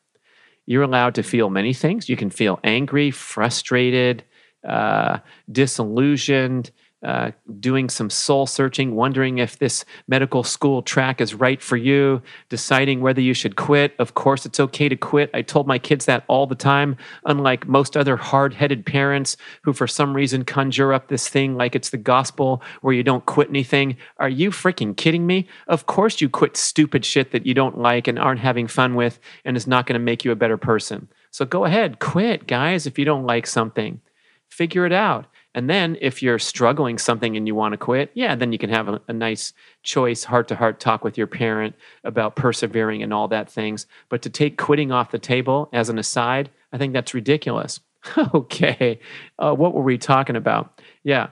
You're 0.64 0.82
allowed 0.82 1.14
to 1.16 1.22
feel 1.22 1.50
many 1.50 1.74
things. 1.74 2.08
You 2.08 2.16
can 2.16 2.30
feel 2.30 2.58
angry, 2.64 3.10
frustrated, 3.10 4.24
uh, 4.66 5.18
disillusioned, 5.52 6.70
uh, 7.04 7.30
doing 7.60 7.88
some 7.90 8.08
soul 8.08 8.46
searching, 8.46 8.94
wondering 8.94 9.38
if 9.38 9.58
this 9.58 9.84
medical 10.08 10.42
school 10.42 10.82
track 10.82 11.20
is 11.20 11.34
right 11.34 11.60
for 11.60 11.76
you, 11.76 12.22
deciding 12.48 13.00
whether 13.00 13.20
you 13.20 13.34
should 13.34 13.54
quit. 13.54 13.94
Of 13.98 14.14
course, 14.14 14.46
it's 14.46 14.58
okay 14.58 14.88
to 14.88 14.96
quit. 14.96 15.30
I 15.34 15.42
told 15.42 15.66
my 15.66 15.78
kids 15.78 16.06
that 16.06 16.24
all 16.26 16.46
the 16.46 16.54
time, 16.54 16.96
unlike 17.26 17.68
most 17.68 17.96
other 17.96 18.16
hard 18.16 18.54
headed 18.54 18.86
parents 18.86 19.36
who, 19.62 19.74
for 19.74 19.86
some 19.86 20.14
reason, 20.14 20.44
conjure 20.44 20.94
up 20.94 21.08
this 21.08 21.28
thing 21.28 21.54
like 21.54 21.76
it's 21.76 21.90
the 21.90 21.98
gospel 21.98 22.62
where 22.80 22.94
you 22.94 23.02
don't 23.02 23.26
quit 23.26 23.50
anything. 23.50 23.98
Are 24.18 24.28
you 24.28 24.50
freaking 24.50 24.96
kidding 24.96 25.26
me? 25.26 25.48
Of 25.68 25.86
course, 25.86 26.20
you 26.20 26.30
quit 26.30 26.56
stupid 26.56 27.04
shit 27.04 27.30
that 27.32 27.44
you 27.44 27.52
don't 27.52 27.78
like 27.78 28.08
and 28.08 28.18
aren't 28.18 28.40
having 28.40 28.68
fun 28.68 28.94
with 28.94 29.20
and 29.44 29.56
is 29.56 29.66
not 29.66 29.86
going 29.86 29.98
to 30.00 30.04
make 30.04 30.24
you 30.24 30.32
a 30.32 30.36
better 30.36 30.56
person. 30.56 31.08
So 31.30 31.44
go 31.44 31.66
ahead, 31.66 31.98
quit, 31.98 32.46
guys, 32.46 32.86
if 32.86 32.98
you 32.98 33.04
don't 33.04 33.26
like 33.26 33.46
something. 33.46 34.00
Figure 34.48 34.86
it 34.86 34.92
out 34.92 35.26
and 35.56 35.70
then 35.70 35.96
if 36.02 36.22
you're 36.22 36.38
struggling 36.38 36.98
something 36.98 37.34
and 37.34 37.46
you 37.46 37.54
want 37.54 37.72
to 37.72 37.78
quit, 37.78 38.10
yeah, 38.12 38.34
then 38.34 38.52
you 38.52 38.58
can 38.58 38.68
have 38.68 38.88
a, 38.88 39.00
a 39.08 39.12
nice 39.14 39.54
choice, 39.82 40.22
heart 40.22 40.48
to 40.48 40.54
heart 40.54 40.80
talk 40.80 41.02
with 41.02 41.16
your 41.16 41.26
parent 41.26 41.74
about 42.04 42.36
persevering 42.36 43.02
and 43.02 43.10
all 43.10 43.26
that 43.28 43.50
things. 43.50 43.86
But 44.10 44.20
to 44.22 44.30
take 44.30 44.58
quitting 44.58 44.92
off 44.92 45.12
the 45.12 45.18
table 45.18 45.70
as 45.72 45.88
an 45.88 45.98
aside, 45.98 46.50
I 46.74 46.78
think 46.78 46.92
that's 46.92 47.14
ridiculous. 47.14 47.80
okay, 48.34 49.00
uh, 49.38 49.54
what 49.54 49.72
were 49.72 49.82
we 49.82 49.96
talking 49.96 50.36
about? 50.36 50.78
Yeah. 51.02 51.28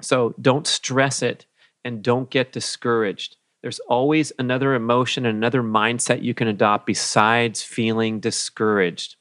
So 0.00 0.32
don't 0.40 0.66
stress 0.66 1.20
it 1.20 1.44
and 1.84 2.04
don't 2.04 2.30
get 2.30 2.52
discouraged. 2.52 3.36
There's 3.62 3.80
always 3.80 4.32
another 4.38 4.74
emotion, 4.74 5.26
and 5.26 5.36
another 5.36 5.62
mindset 5.62 6.22
you 6.22 6.34
can 6.34 6.46
adopt 6.46 6.86
besides 6.86 7.64
feeling 7.64 8.20
discouraged. 8.20 9.16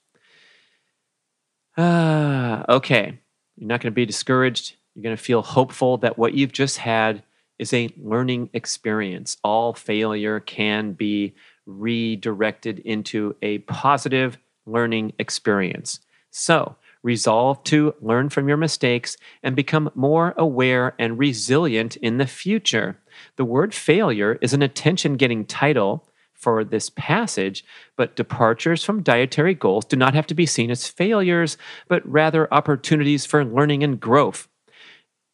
Ah, 1.76 2.64
okay. 2.70 3.20
You're 3.60 3.68
not 3.68 3.82
going 3.82 3.92
to 3.92 3.96
be 3.96 4.06
discouraged. 4.06 4.76
You're 4.96 5.04
going 5.04 5.16
to 5.16 5.22
feel 5.22 5.42
hopeful 5.42 5.98
that 5.98 6.18
what 6.18 6.34
you've 6.34 6.54
just 6.54 6.78
had 6.78 7.24
is 7.60 7.74
a 7.74 7.94
learning 7.98 8.50
experience. 8.54 9.36
All 9.44 9.74
failure 9.74 10.40
can 10.40 10.94
be 10.94 11.36
redirected 11.66 12.80
into 12.80 13.36
a 13.42 13.60
positive 13.60 14.38
learning 14.66 15.12
experience. 15.20 16.00
So, 16.32 16.78
resolve 17.04 17.64
to 17.66 17.96
learn 18.02 18.30
from 18.30 18.48
your 18.48 18.58
mistakes 18.58 19.18
and 19.44 19.56
become 19.56 19.90
more 19.94 20.34
aware 20.38 20.96
and 20.98 21.20
resilient 21.20 21.98
in 21.98 22.18
the 22.18 22.28
future. 22.28 22.98
The 23.36 23.46
word 23.46 23.74
failure 23.74 24.38
is 24.42 24.54
an 24.54 24.62
attention 24.62 25.18
getting 25.18 25.46
title 25.46 26.06
for 26.40 26.64
this 26.64 26.90
passage, 26.90 27.66
but 27.98 28.16
departures 28.16 28.84
from 28.84 29.04
dietary 29.04 29.54
goals 29.54 29.86
do 29.86 29.98
not 29.98 30.14
have 30.14 30.26
to 30.28 30.34
be 30.34 30.46
seen 30.46 30.72
as 30.72 30.88
failures, 30.88 31.58
but 31.88 32.10
rather 32.10 32.52
opportunities 32.54 33.26
for 33.26 33.44
learning 33.44 33.84
and 33.84 34.00
growth. 34.00 34.48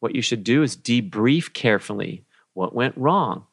What 0.00 0.14
you 0.14 0.20
should 0.20 0.44
do 0.44 0.62
is 0.62 0.76
debrief 0.76 1.52
carefully 1.52 2.24
what 2.54 2.74
went 2.74 2.96
wrong. 2.96 3.44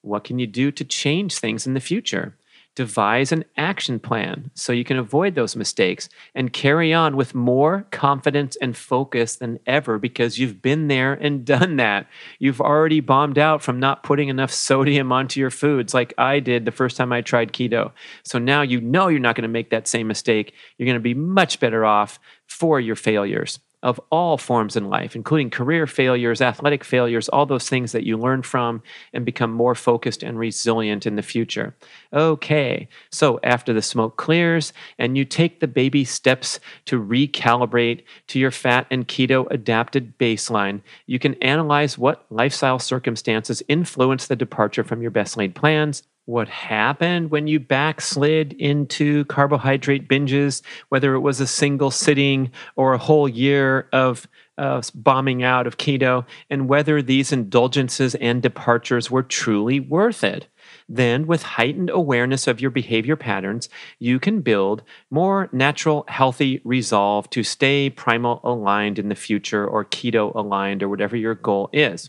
What 0.00 0.24
can 0.24 0.38
you 0.38 0.46
do 0.48 0.72
to 0.72 0.84
change 0.84 1.38
things 1.38 1.66
in 1.66 1.74
the 1.74 1.80
future? 1.80 2.36
Devise 2.74 3.32
an 3.32 3.44
action 3.56 4.00
plan 4.00 4.50
so 4.54 4.72
you 4.72 4.84
can 4.84 4.96
avoid 4.96 5.34
those 5.34 5.54
mistakes 5.54 6.08
and 6.34 6.52
carry 6.52 6.92
on 6.92 7.16
with 7.16 7.34
more 7.34 7.86
confidence 7.90 8.56
and 8.62 8.76
focus 8.76 9.36
than 9.36 9.58
ever 9.66 9.98
because 9.98 10.38
you've 10.38 10.62
been 10.62 10.88
there 10.88 11.12
and 11.12 11.44
done 11.44 11.76
that. 11.76 12.06
You've 12.38 12.60
already 12.60 13.00
bombed 13.00 13.38
out 13.38 13.62
from 13.62 13.78
not 13.78 14.02
putting 14.02 14.28
enough 14.28 14.50
sodium 14.50 15.12
onto 15.12 15.38
your 15.38 15.50
foods 15.50 15.92
like 15.92 16.14
I 16.16 16.40
did 16.40 16.64
the 16.64 16.72
first 16.72 16.96
time 16.96 17.12
I 17.12 17.20
tried 17.20 17.52
keto. 17.52 17.92
So 18.22 18.38
now 18.38 18.62
you 18.62 18.80
know 18.80 19.08
you're 19.08 19.20
not 19.20 19.36
going 19.36 19.42
to 19.42 19.48
make 19.48 19.70
that 19.70 19.86
same 19.86 20.06
mistake. 20.06 20.54
You're 20.78 20.86
going 20.86 20.94
to 20.94 21.00
be 21.00 21.14
much 21.14 21.60
better 21.60 21.84
off 21.84 22.18
for 22.46 22.80
your 22.80 22.96
failures 22.96 23.58
of 23.82 24.00
all 24.10 24.38
forms 24.38 24.76
in 24.76 24.88
life, 24.88 25.16
including 25.16 25.50
career 25.50 25.86
failures, 25.86 26.40
athletic 26.40 26.84
failures, 26.84 27.28
all 27.28 27.46
those 27.46 27.68
things 27.68 27.92
that 27.92 28.04
you 28.06 28.16
learn 28.16 28.42
from 28.42 28.82
and 29.12 29.24
become 29.24 29.52
more 29.52 29.74
focused 29.74 30.22
and 30.22 30.38
resilient 30.38 31.06
in 31.06 31.16
the 31.16 31.22
future. 31.22 31.74
Okay, 32.12 32.88
so 33.10 33.40
after 33.42 33.72
the 33.72 33.82
smoke 33.82 34.16
clears 34.16 34.72
and 34.98 35.16
you 35.16 35.24
take 35.24 35.60
the 35.60 35.68
baby 35.68 36.04
steps 36.04 36.60
to 36.84 37.02
recalibrate 37.02 38.04
to 38.28 38.38
your 38.38 38.50
fat 38.50 38.86
and 38.90 39.08
keto 39.08 39.50
adapted 39.50 40.16
baseline, 40.18 40.80
you 41.06 41.18
can 41.18 41.34
analyze 41.42 41.98
what 41.98 42.24
lifestyle 42.30 42.78
circumstances 42.78 43.62
influence 43.68 44.26
the 44.26 44.36
departure 44.36 44.84
from 44.84 45.02
your 45.02 45.10
best 45.10 45.36
laid 45.36 45.54
plans 45.54 46.02
what 46.32 46.48
happened 46.48 47.30
when 47.30 47.46
you 47.46 47.60
backslid 47.60 48.54
into 48.54 49.24
carbohydrate 49.26 50.08
binges, 50.08 50.62
whether 50.88 51.14
it 51.14 51.20
was 51.20 51.40
a 51.40 51.46
single 51.46 51.90
sitting 51.90 52.50
or 52.74 52.94
a 52.94 52.98
whole 52.98 53.28
year 53.28 53.86
of 53.92 54.26
uh, 54.56 54.80
bombing 54.94 55.42
out 55.42 55.66
of 55.66 55.76
keto, 55.76 56.24
and 56.48 56.70
whether 56.70 57.02
these 57.02 57.32
indulgences 57.32 58.14
and 58.14 58.42
departures 58.42 59.10
were 59.10 59.22
truly 59.22 59.78
worth 59.78 60.24
it. 60.24 60.46
Then, 60.88 61.26
with 61.26 61.42
heightened 61.42 61.90
awareness 61.90 62.46
of 62.46 62.60
your 62.60 62.70
behavior 62.70 63.16
patterns, 63.16 63.68
you 63.98 64.18
can 64.18 64.40
build 64.40 64.82
more 65.10 65.50
natural, 65.52 66.06
healthy 66.08 66.62
resolve 66.64 67.28
to 67.30 67.42
stay 67.42 67.90
primal 67.90 68.40
aligned 68.42 68.98
in 68.98 69.10
the 69.10 69.14
future 69.14 69.66
or 69.66 69.84
keto 69.84 70.34
aligned 70.34 70.82
or 70.82 70.88
whatever 70.88 71.16
your 71.16 71.34
goal 71.34 71.68
is. 71.74 72.08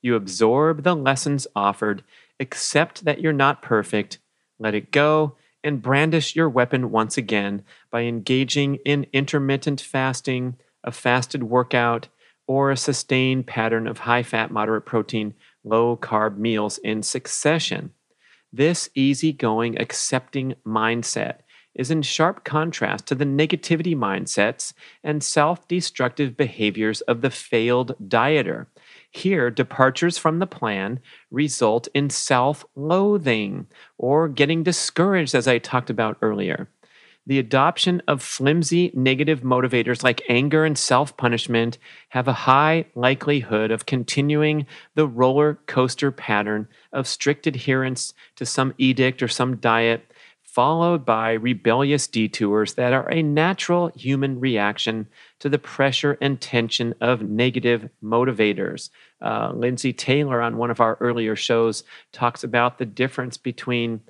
You 0.00 0.14
absorb 0.16 0.82
the 0.82 0.94
lessons 0.94 1.46
offered 1.56 2.04
accept 2.44 3.06
that 3.06 3.20
you're 3.20 3.32
not 3.32 3.62
perfect, 3.62 4.18
let 4.58 4.74
it 4.74 4.92
go, 4.92 5.36
and 5.64 5.80
brandish 5.80 6.36
your 6.36 6.48
weapon 6.48 6.90
once 6.90 7.16
again 7.16 7.64
by 7.90 8.02
engaging 8.02 8.76
in 8.84 9.06
intermittent 9.14 9.80
fasting, 9.80 10.56
a 10.84 10.92
fasted 10.92 11.44
workout, 11.44 12.08
or 12.46 12.70
a 12.70 12.76
sustained 12.76 13.46
pattern 13.46 13.86
of 13.86 14.00
high 14.00 14.22
fat, 14.22 14.50
moderate 14.50 14.84
protein, 14.84 15.32
low 15.64 15.96
carb 15.96 16.36
meals 16.36 16.76
in 16.78 17.02
succession. 17.02 17.90
This 18.52 18.90
easygoing, 18.94 19.80
accepting 19.80 20.54
mindset 20.66 21.38
is 21.74 21.90
in 21.90 22.02
sharp 22.02 22.44
contrast 22.44 23.06
to 23.06 23.14
the 23.14 23.24
negativity 23.24 23.96
mindsets 23.96 24.74
and 25.02 25.24
self 25.24 25.66
destructive 25.66 26.36
behaviors 26.36 27.00
of 27.02 27.22
the 27.22 27.30
failed 27.30 27.96
dieter 28.06 28.66
here, 29.16 29.50
departures 29.50 30.18
from 30.18 30.38
the 30.38 30.46
plan 30.46 31.00
result 31.30 31.88
in 31.94 32.10
self 32.10 32.64
loathing 32.74 33.66
or 33.98 34.28
getting 34.28 34.62
discouraged, 34.62 35.34
as 35.34 35.48
I 35.48 35.58
talked 35.58 35.90
about 35.90 36.18
earlier. 36.20 36.68
The 37.26 37.38
adoption 37.38 38.02
of 38.06 38.22
flimsy 38.22 38.90
negative 38.92 39.40
motivators 39.40 40.02
like 40.02 40.22
anger 40.28 40.64
and 40.66 40.76
self 40.76 41.16
punishment 41.16 41.78
have 42.10 42.28
a 42.28 42.34
high 42.34 42.84
likelihood 42.94 43.70
of 43.70 43.86
continuing 43.86 44.66
the 44.94 45.08
roller 45.08 45.58
coaster 45.66 46.10
pattern 46.10 46.68
of 46.92 47.06
strict 47.06 47.46
adherence 47.46 48.12
to 48.36 48.44
some 48.44 48.74
edict 48.76 49.22
or 49.22 49.28
some 49.28 49.56
diet 49.56 50.12
followed 50.54 51.04
by 51.04 51.32
rebellious 51.32 52.06
detours 52.06 52.74
that 52.74 52.92
are 52.92 53.10
a 53.10 53.20
natural 53.24 53.90
human 53.96 54.38
reaction 54.38 55.04
to 55.40 55.48
the 55.48 55.58
pressure 55.58 56.16
and 56.20 56.40
tension 56.40 56.94
of 57.00 57.22
negative 57.22 57.90
motivators. 58.00 58.90
Uh, 59.20 59.50
Lindsay 59.52 59.92
Taylor, 59.92 60.40
on 60.40 60.56
one 60.56 60.70
of 60.70 60.80
our 60.80 60.96
earlier 61.00 61.34
shows, 61.34 61.82
talks 62.12 62.44
about 62.44 62.78
the 62.78 62.86
difference 62.86 63.36
between 63.36 64.00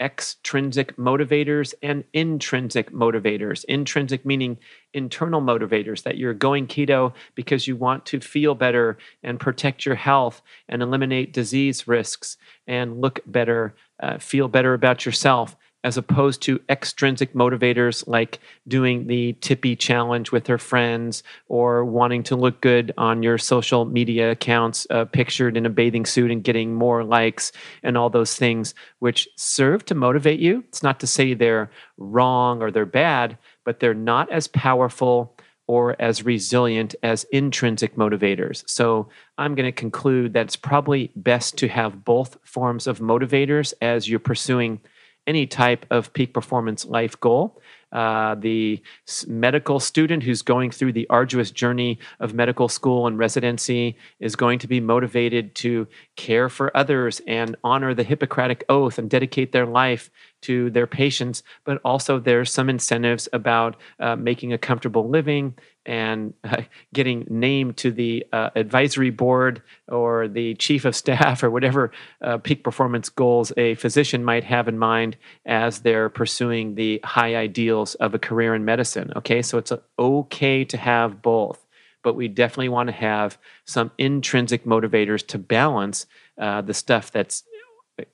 extrinsic 0.00 0.96
motivators 0.96 1.72
and 1.84 2.02
intrinsic 2.12 2.90
motivators. 2.90 3.64
Intrinsic 3.66 4.26
meaning 4.26 4.58
internal 4.92 5.40
motivators, 5.40 6.02
that 6.02 6.18
you're 6.18 6.34
going 6.34 6.66
keto 6.66 7.12
because 7.36 7.68
you 7.68 7.76
want 7.76 8.04
to 8.06 8.18
feel 8.18 8.56
better 8.56 8.98
and 9.22 9.38
protect 9.38 9.86
your 9.86 9.94
health 9.94 10.42
and 10.68 10.82
eliminate 10.82 11.32
disease 11.32 11.86
risks 11.86 12.36
and 12.66 13.00
look 13.00 13.20
better, 13.24 13.76
uh, 14.02 14.18
feel 14.18 14.48
better 14.48 14.74
about 14.74 15.06
yourself 15.06 15.56
as 15.84 15.96
opposed 15.96 16.42
to 16.42 16.60
extrinsic 16.68 17.34
motivators 17.34 18.06
like 18.06 18.38
doing 18.68 19.06
the 19.06 19.32
tippy 19.40 19.74
challenge 19.74 20.30
with 20.30 20.46
her 20.46 20.58
friends 20.58 21.22
or 21.48 21.84
wanting 21.84 22.22
to 22.22 22.36
look 22.36 22.60
good 22.60 22.92
on 22.96 23.22
your 23.22 23.38
social 23.38 23.84
media 23.84 24.30
accounts, 24.30 24.86
uh, 24.90 25.04
pictured 25.04 25.56
in 25.56 25.66
a 25.66 25.70
bathing 25.70 26.06
suit 26.06 26.30
and 26.30 26.44
getting 26.44 26.74
more 26.74 27.02
likes 27.04 27.52
and 27.82 27.96
all 27.96 28.10
those 28.10 28.36
things, 28.36 28.74
which 29.00 29.28
serve 29.36 29.84
to 29.84 29.94
motivate 29.94 30.40
you. 30.40 30.64
It's 30.68 30.82
not 30.82 31.00
to 31.00 31.06
say 31.06 31.34
they're 31.34 31.70
wrong 31.96 32.62
or 32.62 32.70
they're 32.70 32.86
bad, 32.86 33.36
but 33.64 33.80
they're 33.80 33.94
not 33.94 34.30
as 34.30 34.48
powerful 34.48 35.36
or 35.68 35.96
as 36.00 36.24
resilient 36.24 36.94
as 37.02 37.24
intrinsic 37.32 37.94
motivators. 37.96 38.68
So 38.68 39.08
I'm 39.38 39.54
going 39.54 39.66
to 39.66 39.72
conclude 39.72 40.32
that 40.34 40.46
it's 40.46 40.56
probably 40.56 41.12
best 41.16 41.56
to 41.58 41.68
have 41.68 42.04
both 42.04 42.36
forms 42.42 42.86
of 42.86 42.98
motivators 42.98 43.72
as 43.80 44.08
you're 44.08 44.18
pursuing 44.18 44.80
any 45.26 45.46
type 45.46 45.86
of 45.90 46.12
peak 46.12 46.34
performance 46.34 46.84
life 46.84 47.18
goal. 47.20 47.60
Uh, 47.92 48.34
the 48.36 48.82
medical 49.26 49.78
student 49.78 50.22
who's 50.22 50.40
going 50.40 50.70
through 50.70 50.92
the 50.92 51.06
arduous 51.10 51.50
journey 51.50 51.98
of 52.20 52.32
medical 52.32 52.66
school 52.66 53.06
and 53.06 53.18
residency 53.18 53.96
is 54.18 54.34
going 54.34 54.58
to 54.58 54.66
be 54.66 54.80
motivated 54.80 55.54
to 55.54 55.86
care 56.16 56.48
for 56.48 56.74
others 56.74 57.20
and 57.26 57.54
honor 57.62 57.92
the 57.92 58.02
Hippocratic 58.02 58.64
oath 58.70 58.98
and 58.98 59.10
dedicate 59.10 59.52
their 59.52 59.66
life 59.66 60.10
to 60.40 60.70
their 60.70 60.86
patients, 60.86 61.42
but 61.64 61.80
also 61.84 62.18
there's 62.18 62.50
some 62.50 62.70
incentives 62.70 63.28
about 63.34 63.76
uh, 64.00 64.16
making 64.16 64.52
a 64.54 64.58
comfortable 64.58 65.08
living 65.08 65.54
and 65.86 66.34
uh, 66.44 66.62
getting 66.94 67.26
named 67.28 67.76
to 67.78 67.90
the 67.90 68.24
uh, 68.32 68.50
advisory 68.54 69.10
board 69.10 69.62
or 69.88 70.28
the 70.28 70.54
chief 70.54 70.84
of 70.84 70.94
staff 70.96 71.42
or 71.42 71.50
whatever 71.50 71.90
uh, 72.22 72.38
peak 72.38 72.62
performance 72.62 73.08
goals 73.08 73.52
a 73.56 73.74
physician 73.74 74.24
might 74.24 74.44
have 74.44 74.68
in 74.68 74.78
mind 74.78 75.16
as 75.46 75.80
they're 75.80 76.08
pursuing 76.08 76.74
the 76.74 77.00
high 77.04 77.34
ideals 77.34 77.94
of 77.96 78.14
a 78.14 78.18
career 78.18 78.54
in 78.54 78.64
medicine. 78.64 79.12
Okay, 79.16 79.42
so 79.42 79.58
it's 79.58 79.72
okay 79.98 80.64
to 80.64 80.76
have 80.76 81.22
both, 81.22 81.66
but 82.02 82.14
we 82.14 82.28
definitely 82.28 82.68
want 82.68 82.88
to 82.88 82.94
have 82.94 83.38
some 83.64 83.90
intrinsic 83.98 84.64
motivators 84.64 85.26
to 85.26 85.38
balance 85.38 86.06
uh, 86.38 86.60
the 86.60 86.74
stuff 86.74 87.10
that's 87.10 87.44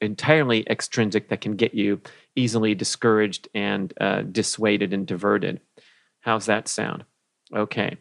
entirely 0.01 0.69
extrinsic 0.69 1.29
that 1.29 1.41
can 1.41 1.55
get 1.55 1.75
you 1.75 2.01
easily 2.35 2.75
discouraged 2.75 3.49
and 3.55 3.93
uh, 4.01 4.23
dissuaded 4.23 4.93
and 4.93 5.07
diverted. 5.07 5.61
How's 6.21 6.47
that 6.47 6.69
sound? 6.69 7.05
Okay. 7.55 7.97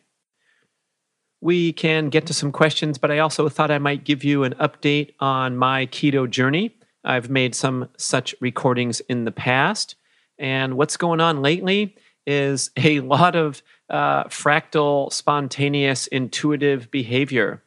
We 1.39 1.71
can 1.71 2.09
get 2.09 2.25
to 2.27 2.33
some 2.33 2.51
questions, 2.51 2.97
but 2.97 3.11
I 3.11 3.19
also 3.19 3.47
thought 3.47 3.71
I 3.71 3.77
might 3.77 4.03
give 4.03 4.23
you 4.23 4.43
an 4.43 4.55
update 4.55 5.13
on 5.19 5.55
my 5.55 5.85
keto 5.85 6.29
journey. 6.29 6.75
I've 7.03 7.29
made 7.29 7.55
some 7.55 7.89
such 7.97 8.35
recordings 8.41 8.99
in 9.01 9.25
the 9.25 9.31
past. 9.31 9.95
And 10.39 10.77
what's 10.77 10.97
going 10.97 11.21
on 11.21 11.41
lately 11.41 11.95
is 12.25 12.71
a 12.77 12.99
lot 13.01 13.35
of 13.35 13.61
uh, 13.89 14.25
fractal, 14.25 15.11
spontaneous, 15.13 16.07
intuitive 16.07 16.91
behavior. 16.91 17.63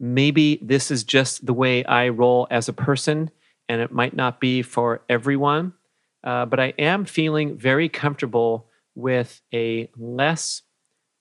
Maybe 0.00 0.58
this 0.60 0.90
is 0.90 1.04
just 1.04 1.46
the 1.46 1.54
way 1.54 1.84
I 1.84 2.08
roll 2.08 2.46
as 2.50 2.68
a 2.68 2.72
person, 2.72 3.30
and 3.68 3.80
it 3.80 3.92
might 3.92 4.14
not 4.14 4.40
be 4.40 4.60
for 4.62 5.02
everyone. 5.08 5.72
Uh, 6.22 6.46
but 6.46 6.58
I 6.58 6.74
am 6.78 7.04
feeling 7.04 7.56
very 7.56 7.88
comfortable 7.88 8.66
with 8.94 9.40
a 9.52 9.88
less 9.96 10.62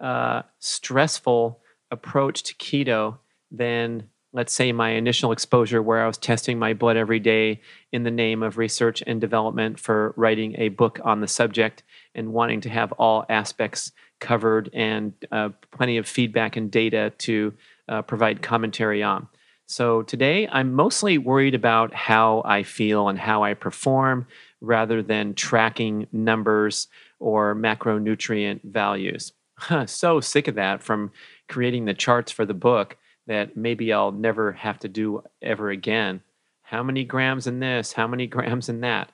uh, 0.03 0.43
stressful 0.59 1.61
approach 1.89 2.43
to 2.43 2.53
keto 2.55 3.17
than, 3.49 4.09
let's 4.33 4.53
say, 4.53 4.73
my 4.73 4.89
initial 4.89 5.31
exposure, 5.31 5.81
where 5.81 6.03
I 6.03 6.07
was 6.07 6.17
testing 6.17 6.59
my 6.59 6.73
blood 6.73 6.97
every 6.97 7.19
day 7.19 7.61
in 7.93 8.03
the 8.03 8.11
name 8.11 8.43
of 8.43 8.57
research 8.57 9.01
and 9.07 9.21
development 9.21 9.79
for 9.79 10.13
writing 10.17 10.55
a 10.57 10.69
book 10.69 10.99
on 11.03 11.21
the 11.21 11.27
subject 11.27 11.83
and 12.13 12.33
wanting 12.33 12.59
to 12.61 12.69
have 12.69 12.91
all 12.93 13.25
aspects 13.29 13.93
covered 14.19 14.69
and 14.73 15.13
uh, 15.31 15.49
plenty 15.71 15.97
of 15.97 16.07
feedback 16.07 16.57
and 16.57 16.69
data 16.69 17.13
to 17.19 17.53
uh, 17.87 18.01
provide 18.01 18.41
commentary 18.41 19.01
on. 19.01 19.27
So 19.67 20.01
today, 20.01 20.49
I'm 20.49 20.73
mostly 20.73 21.17
worried 21.17 21.55
about 21.55 21.93
how 21.93 22.41
I 22.43 22.63
feel 22.63 23.07
and 23.07 23.17
how 23.17 23.43
I 23.43 23.53
perform 23.53 24.27
rather 24.59 25.01
than 25.01 25.33
tracking 25.33 26.07
numbers 26.11 26.89
or 27.19 27.55
macronutrient 27.55 28.63
values 28.63 29.31
so 29.85 30.19
sick 30.19 30.47
of 30.47 30.55
that 30.55 30.81
from 30.83 31.11
creating 31.47 31.85
the 31.85 31.93
charts 31.93 32.31
for 32.31 32.45
the 32.45 32.53
book 32.53 32.97
that 33.27 33.55
maybe 33.55 33.93
I'll 33.93 34.11
never 34.11 34.51
have 34.53 34.79
to 34.79 34.87
do 34.87 35.23
ever 35.41 35.69
again. 35.69 36.21
How 36.63 36.83
many 36.83 37.03
grams 37.03 37.47
in 37.47 37.59
this? 37.59 37.93
How 37.93 38.07
many 38.07 38.27
grams 38.35 38.69
in 38.69 38.81
that? 38.81 39.11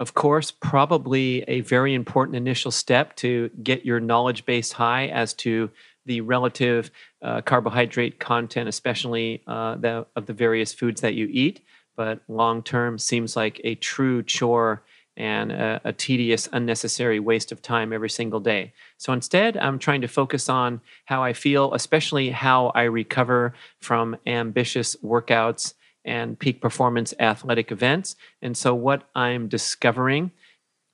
Of 0.00 0.14
course, 0.14 0.50
probably 0.50 1.42
a 1.46 1.60
very 1.60 1.94
important 1.94 2.36
initial 2.36 2.70
step 2.70 3.14
to 3.16 3.50
get 3.62 3.86
your 3.86 4.00
knowledge 4.00 4.44
base 4.44 4.72
high 4.72 5.06
as 5.06 5.34
to 5.34 5.70
the 6.04 6.20
relative 6.20 6.90
uh, 7.22 7.40
carbohydrate 7.42 8.18
content, 8.18 8.68
especially 8.68 9.42
uh, 9.46 9.76
the, 9.76 10.06
of 10.16 10.26
the 10.26 10.32
various 10.32 10.72
foods 10.72 11.00
that 11.00 11.14
you 11.14 11.28
eat. 11.30 11.60
But 11.96 12.20
long 12.28 12.62
term 12.62 12.98
seems 12.98 13.36
like 13.36 13.60
a 13.62 13.76
true 13.76 14.22
chore 14.22 14.82
and 15.16 15.52
a, 15.52 15.80
a, 15.84 15.92
tedious, 15.92 16.48
unnecessary 16.52 17.20
waste 17.20 17.52
of 17.52 17.62
time 17.62 17.92
every 17.92 18.10
single 18.10 18.40
day. 18.40 18.72
So 18.98 19.12
instead, 19.12 19.56
I'm 19.56 19.78
trying 19.78 20.00
to 20.00 20.08
focus 20.08 20.48
on 20.48 20.80
how 21.04 21.22
I 21.22 21.32
feel, 21.32 21.72
especially 21.72 22.30
how 22.30 22.72
I 22.74 22.82
recover 22.82 23.54
from 23.80 24.16
ambitious 24.26 24.96
workouts 24.96 25.74
and 26.04 26.38
peak 26.38 26.60
performance 26.60 27.14
athletic 27.18 27.72
events. 27.72 28.16
And 28.42 28.56
so, 28.56 28.74
what 28.74 29.08
I'm 29.14 29.48
discovering 29.48 30.32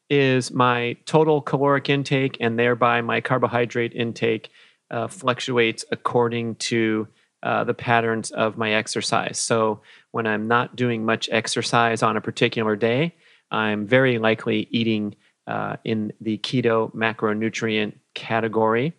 is 0.09 0.51
my 0.51 0.97
total 1.07 1.40
caloric 1.40 1.88
intake 1.88 2.37
and 2.40 2.59
thereby 2.59 3.01
my 3.01 3.21
carbohydrate 3.21 3.92
intake 3.94 4.51
uh, 4.90 5.07
fluctuates 5.07 5.85
according 5.92 6.57
to 6.57 7.07
uh, 7.42 7.64
the 7.64 7.75
patterns 7.75 8.31
of 8.33 8.59
my 8.59 8.73
exercise. 8.73 9.38
So, 9.38 9.81
when 10.11 10.27
I'm 10.27 10.47
not 10.47 10.77
doing 10.77 11.05
much 11.05 11.29
exercise 11.33 12.03
on 12.03 12.16
a 12.16 12.21
particular 12.21 12.77
day, 12.77 13.14
I'm 13.51 13.87
very 13.87 14.19
likely 14.19 14.69
eating 14.71 15.17
uh, 15.47 15.77
in 15.85 16.13
the 16.21 16.39
keto 16.39 16.95
macronutrient 16.95 17.95
category, 18.15 18.93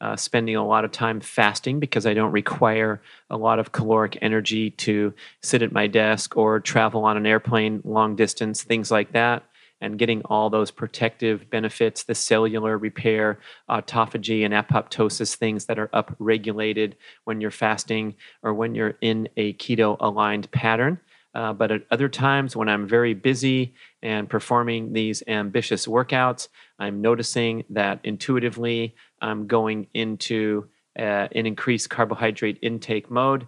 uh, 0.00 0.16
spending 0.16 0.56
a 0.56 0.66
lot 0.66 0.84
of 0.84 0.90
time 0.90 1.20
fasting 1.20 1.78
because 1.78 2.06
I 2.06 2.14
don't 2.14 2.32
require 2.32 3.00
a 3.30 3.36
lot 3.36 3.60
of 3.60 3.70
caloric 3.70 4.18
energy 4.20 4.70
to 4.70 5.14
sit 5.42 5.62
at 5.62 5.70
my 5.70 5.86
desk 5.86 6.36
or 6.36 6.58
travel 6.58 7.04
on 7.04 7.16
an 7.16 7.26
airplane 7.26 7.82
long 7.84 8.16
distance, 8.16 8.62
things 8.62 8.90
like 8.90 9.12
that. 9.12 9.44
And 9.80 9.98
getting 9.98 10.22
all 10.26 10.48
those 10.48 10.70
protective 10.70 11.50
benefits, 11.50 12.04
the 12.04 12.14
cellular 12.14 12.78
repair, 12.78 13.40
autophagy, 13.68 14.44
and 14.44 14.54
apoptosis 14.54 15.34
things 15.34 15.64
that 15.64 15.78
are 15.78 15.88
upregulated 15.88 16.94
when 17.24 17.40
you're 17.40 17.50
fasting 17.50 18.14
or 18.44 18.54
when 18.54 18.76
you're 18.76 18.96
in 19.00 19.28
a 19.36 19.54
keto 19.54 19.96
aligned 19.98 20.48
pattern. 20.52 21.00
Uh, 21.34 21.52
but 21.52 21.72
at 21.72 21.82
other 21.90 22.08
times, 22.08 22.54
when 22.54 22.68
I'm 22.68 22.86
very 22.86 23.14
busy 23.14 23.74
and 24.02 24.28
performing 24.28 24.92
these 24.92 25.22
ambitious 25.28 25.86
workouts, 25.86 26.48
I'm 26.78 27.00
noticing 27.00 27.64
that 27.70 28.00
intuitively 28.04 28.94
I'm 29.20 29.46
going 29.46 29.86
into 29.94 30.68
uh, 30.98 31.28
an 31.32 31.46
increased 31.46 31.88
carbohydrate 31.90 32.58
intake 32.62 33.10
mode. 33.10 33.46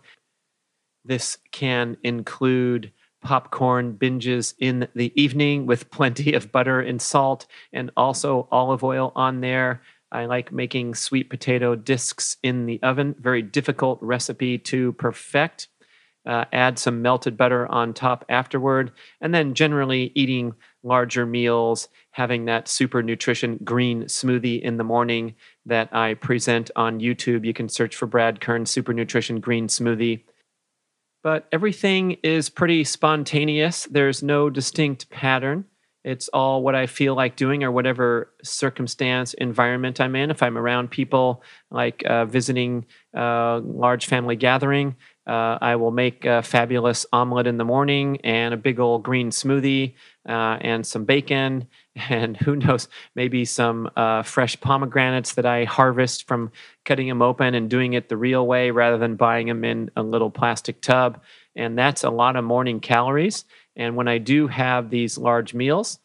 This 1.05 1.39
can 1.51 1.97
include 2.03 2.93
popcorn 3.23 3.95
binges 3.95 4.55
in 4.59 4.87
the 4.95 5.13
evening 5.21 5.67
with 5.67 5.91
plenty 5.91 6.35
of 6.35 6.53
butter 6.53 6.81
and 6.81 7.01
salt 7.01 7.47
and 7.73 7.91
also 7.97 8.47
olive 8.53 8.85
oil 8.85 9.13
on 9.17 9.41
there. 9.41 9.83
I 10.13 10.27
like 10.27 10.53
making 10.53 10.95
sweet 10.95 11.29
potato 11.29 11.75
discs 11.75 12.37
in 12.43 12.67
the 12.67 12.81
oven, 12.83 13.17
very 13.19 13.43
difficult 13.43 13.99
recipe 14.01 14.59
to 14.59 14.93
perfect 14.93 15.69
uh, 16.27 16.45
add 16.53 16.79
some 16.79 17.03
melted 17.03 17.37
butter 17.37 17.67
on 17.71 17.93
top 17.93 18.25
afterward, 18.29 18.93
and 19.21 19.35
then 19.35 19.55
generally 19.55 20.13
eating 20.15 20.55
larger 20.83 21.27
meals, 21.27 21.89
having 22.11 22.45
that 22.45 22.69
super 22.69 23.03
nutrition 23.03 23.59
green 23.65 24.05
smoothie 24.05 24.61
in 24.61 24.77
the 24.77 24.85
morning 24.85 25.35
that 25.67 25.89
I 25.95 26.15
present 26.15 26.71
on 26.77 27.01
YouTube. 27.01 27.45
You 27.45 27.55
can 27.55 27.69
search 27.69 27.97
for 27.97 28.07
Brad 28.07 28.41
Kearns 28.41 28.71
Super 28.71 28.93
Nutrition 28.93 29.41
Green 29.41 29.67
Smoothie. 29.69 30.23
But 31.23 31.49
everything 31.53 32.19
is 32.23 32.51
pretty 32.51 32.85
spontaneous, 32.85 33.85
there's 33.91 34.23
no 34.23 34.51
distinct 34.51 35.09
pattern. 35.11 35.65
It's 36.05 36.29
all 36.29 36.63
what 36.63 36.75
I 36.75 36.87
feel 36.87 37.15
like 37.15 37.35
doing 37.35 37.65
or 37.65 37.73
whatever 37.73 38.31
circumstance, 38.43 39.33
environment 39.33 40.03
I'm 40.03 40.15
in. 40.15 40.31
If 40.31 40.43
I'm 40.43 40.59
around 40.59 40.91
people 40.91 41.43
like 41.71 42.05
uh, 42.05 42.27
visiting 42.27 42.85
a 43.15 43.21
uh, 43.21 43.61
large 43.65 44.05
family 44.05 44.37
gathering, 44.37 44.97
uh, 45.27 45.59
I 45.61 45.77
will 45.77 45.91
make 45.91 46.25
a 46.27 46.43
fabulous 46.43 47.07
omelet 47.13 47.47
in 47.47 47.57
the 47.57 47.65
morning 47.65 48.19
and 48.23 48.53
a 48.53 48.59
big 48.59 48.79
old 48.79 49.03
green 49.03 49.31
smoothie 49.31 49.95
uh, 50.29 50.59
and 50.61 50.87
some 50.87 51.05
bacon 51.05 51.67
and 52.09 52.37
who 52.37 52.57
knows, 52.57 52.89
maybe 53.15 53.45
some 53.45 53.91
uh, 53.97 54.23
fresh 54.23 54.61
pomegranates 54.61 55.35
that 55.35 55.47
I 55.47 55.65
harvest 55.65 56.27
from 56.27 56.51
cutting 56.85 57.09
them 57.09 57.23
open 57.23 57.55
and 57.55 57.71
doing 57.71 57.95
it 57.95 58.09
the 58.09 58.17
real 58.17 58.47
way 58.47 58.71
rather 58.71 58.99
than 58.99 59.17
buying 59.17 59.47
them 59.47 59.65
in 59.65 59.91
a 59.97 60.03
little 60.03 60.31
plastic 60.31 60.81
tub. 60.81 61.23
And 61.57 61.79
that's 61.79 62.05
a 62.05 62.11
lot 62.11 62.37
of 62.37 62.45
morning 62.45 62.81
calories. 62.81 63.45
And 63.77 63.97
when 63.97 64.09
I 64.09 64.19
do 64.19 64.49
have 64.49 64.91
these 64.91 65.17
large 65.17 65.55
meals, 65.55 65.99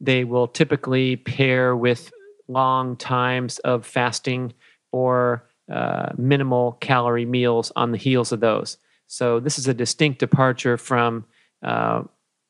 they 0.00 0.24
will 0.24 0.48
typically 0.48 1.16
pair 1.16 1.76
with 1.76 2.10
long 2.48 2.96
times 2.96 3.58
of 3.60 3.84
fasting 3.84 4.54
or 4.92 5.44
uh, 5.70 6.12
minimal 6.16 6.72
calorie 6.80 7.26
meals 7.26 7.72
on 7.76 7.92
the 7.92 7.98
heels 7.98 8.32
of 8.32 8.40
those. 8.40 8.76
So, 9.06 9.40
this 9.40 9.58
is 9.58 9.68
a 9.68 9.74
distinct 9.74 10.18
departure 10.18 10.76
from 10.76 11.24
uh, 11.62 12.02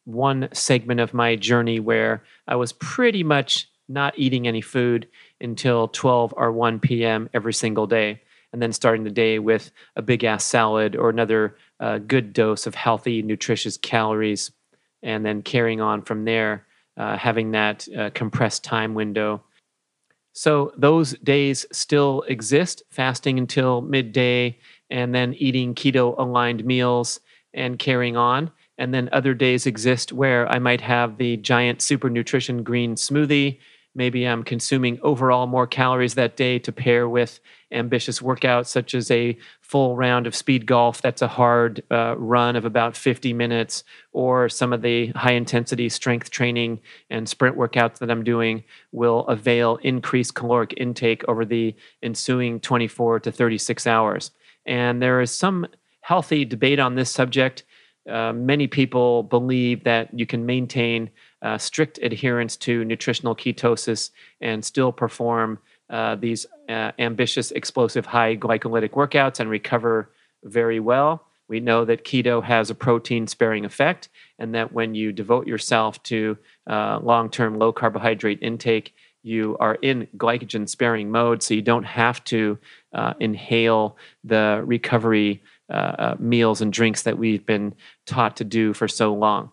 one 0.04 0.48
segment 0.52 1.00
of 1.00 1.14
my 1.14 1.36
journey 1.36 1.80
where 1.80 2.22
I 2.48 2.56
was 2.56 2.72
pretty 2.72 3.22
much 3.22 3.68
not 3.88 4.18
eating 4.18 4.46
any 4.46 4.60
food 4.60 5.08
until 5.40 5.88
12 5.88 6.34
or 6.36 6.52
1 6.52 6.80
p.m. 6.80 7.28
every 7.34 7.52
single 7.52 7.86
day, 7.86 8.20
and 8.52 8.62
then 8.62 8.72
starting 8.72 9.04
the 9.04 9.10
day 9.10 9.38
with 9.38 9.70
a 9.96 10.02
big 10.02 10.24
ass 10.24 10.44
salad 10.44 10.96
or 10.96 11.10
another 11.10 11.56
uh, 11.80 11.98
good 11.98 12.32
dose 12.32 12.66
of 12.66 12.74
healthy, 12.74 13.22
nutritious 13.22 13.76
calories, 13.76 14.50
and 15.02 15.24
then 15.24 15.42
carrying 15.42 15.80
on 15.80 16.02
from 16.02 16.24
there, 16.24 16.66
uh, 16.96 17.16
having 17.16 17.52
that 17.52 17.88
uh, 17.96 18.10
compressed 18.14 18.62
time 18.64 18.94
window 18.94 19.42
so 20.32 20.72
those 20.76 21.12
days 21.18 21.66
still 21.72 22.22
exist, 22.28 22.82
fasting 22.90 23.38
until 23.38 23.80
midday 23.80 24.58
and 24.90 25.14
then 25.14 25.34
eating 25.34 25.74
keto 25.74 26.18
aligned 26.18 26.64
meals 26.64 27.20
and 27.54 27.78
carrying 27.78 28.16
on. 28.16 28.50
And 28.78 28.94
then 28.94 29.08
other 29.12 29.34
days 29.34 29.66
exist 29.66 30.12
where 30.12 30.50
I 30.50 30.58
might 30.58 30.80
have 30.80 31.18
the 31.18 31.36
giant 31.36 31.82
super 31.82 32.08
nutrition 32.08 32.62
green 32.62 32.94
smoothie. 32.94 33.58
Maybe 33.94 34.24
I'm 34.24 34.42
consuming 34.42 34.98
overall 35.02 35.46
more 35.46 35.66
calories 35.66 36.14
that 36.14 36.36
day 36.36 36.58
to 36.60 36.72
pair 36.72 37.08
with 37.08 37.40
ambitious 37.72 38.20
workouts, 38.20 38.66
such 38.66 38.94
as 38.94 39.10
a 39.10 39.36
full 39.70 39.94
round 39.94 40.26
of 40.26 40.34
speed 40.34 40.66
golf 40.66 41.00
that's 41.00 41.22
a 41.22 41.28
hard 41.28 41.80
uh, 41.92 42.16
run 42.18 42.56
of 42.56 42.64
about 42.64 42.96
50 42.96 43.32
minutes, 43.32 43.84
or 44.12 44.48
some 44.48 44.72
of 44.72 44.82
the 44.82 45.12
high 45.14 45.34
intensity 45.34 45.88
strength 45.88 46.28
training 46.28 46.80
and 47.08 47.28
sprint 47.28 47.56
workouts 47.56 47.98
that 47.98 48.10
I'm 48.10 48.24
doing 48.24 48.64
will 48.90 49.20
avail 49.28 49.76
increased 49.82 50.34
caloric 50.34 50.74
intake 50.76 51.22
over 51.28 51.44
the 51.44 51.76
ensuing 52.02 52.58
24 52.58 53.20
to 53.20 53.30
36 53.30 53.86
hours. 53.86 54.32
And 54.66 55.00
there 55.00 55.20
is 55.20 55.30
some 55.30 55.68
healthy 56.00 56.44
debate 56.44 56.80
on 56.80 56.96
this 56.96 57.10
subject. 57.12 57.62
Uh, 58.10 58.32
many 58.32 58.66
people 58.66 59.22
believe 59.22 59.84
that 59.84 60.08
you 60.12 60.26
can 60.26 60.46
maintain 60.46 61.10
uh, 61.42 61.58
strict 61.58 62.00
adherence 62.02 62.56
to 62.56 62.84
nutritional 62.84 63.36
ketosis 63.36 64.10
and 64.40 64.64
still 64.64 64.90
perform 64.90 65.60
uh, 65.90 66.14
these 66.16 66.46
uh, 66.68 66.92
ambitious, 66.98 67.50
explosive, 67.50 68.06
high 68.06 68.36
glycolytic 68.36 68.90
workouts 68.90 69.40
and 69.40 69.50
recover 69.50 70.10
very 70.44 70.80
well. 70.80 71.26
We 71.48 71.60
know 71.60 71.84
that 71.84 72.04
keto 72.04 72.42
has 72.44 72.70
a 72.70 72.76
protein 72.76 73.26
sparing 73.26 73.64
effect, 73.64 74.08
and 74.38 74.54
that 74.54 74.72
when 74.72 74.94
you 74.94 75.12
devote 75.12 75.48
yourself 75.48 76.00
to 76.04 76.38
uh, 76.68 77.00
long 77.02 77.28
term 77.28 77.58
low 77.58 77.72
carbohydrate 77.72 78.38
intake, 78.40 78.94
you 79.22 79.56
are 79.58 79.74
in 79.74 80.06
glycogen 80.16 80.68
sparing 80.68 81.10
mode, 81.10 81.42
so 81.42 81.54
you 81.54 81.62
don't 81.62 81.84
have 81.84 82.22
to 82.24 82.56
uh, 82.94 83.14
inhale 83.20 83.96
the 84.24 84.62
recovery 84.64 85.42
uh, 85.68 85.72
uh, 85.72 86.16
meals 86.18 86.60
and 86.60 86.72
drinks 86.72 87.02
that 87.02 87.18
we've 87.18 87.44
been 87.44 87.74
taught 88.06 88.36
to 88.36 88.44
do 88.44 88.72
for 88.72 88.88
so 88.88 89.12
long. 89.12 89.50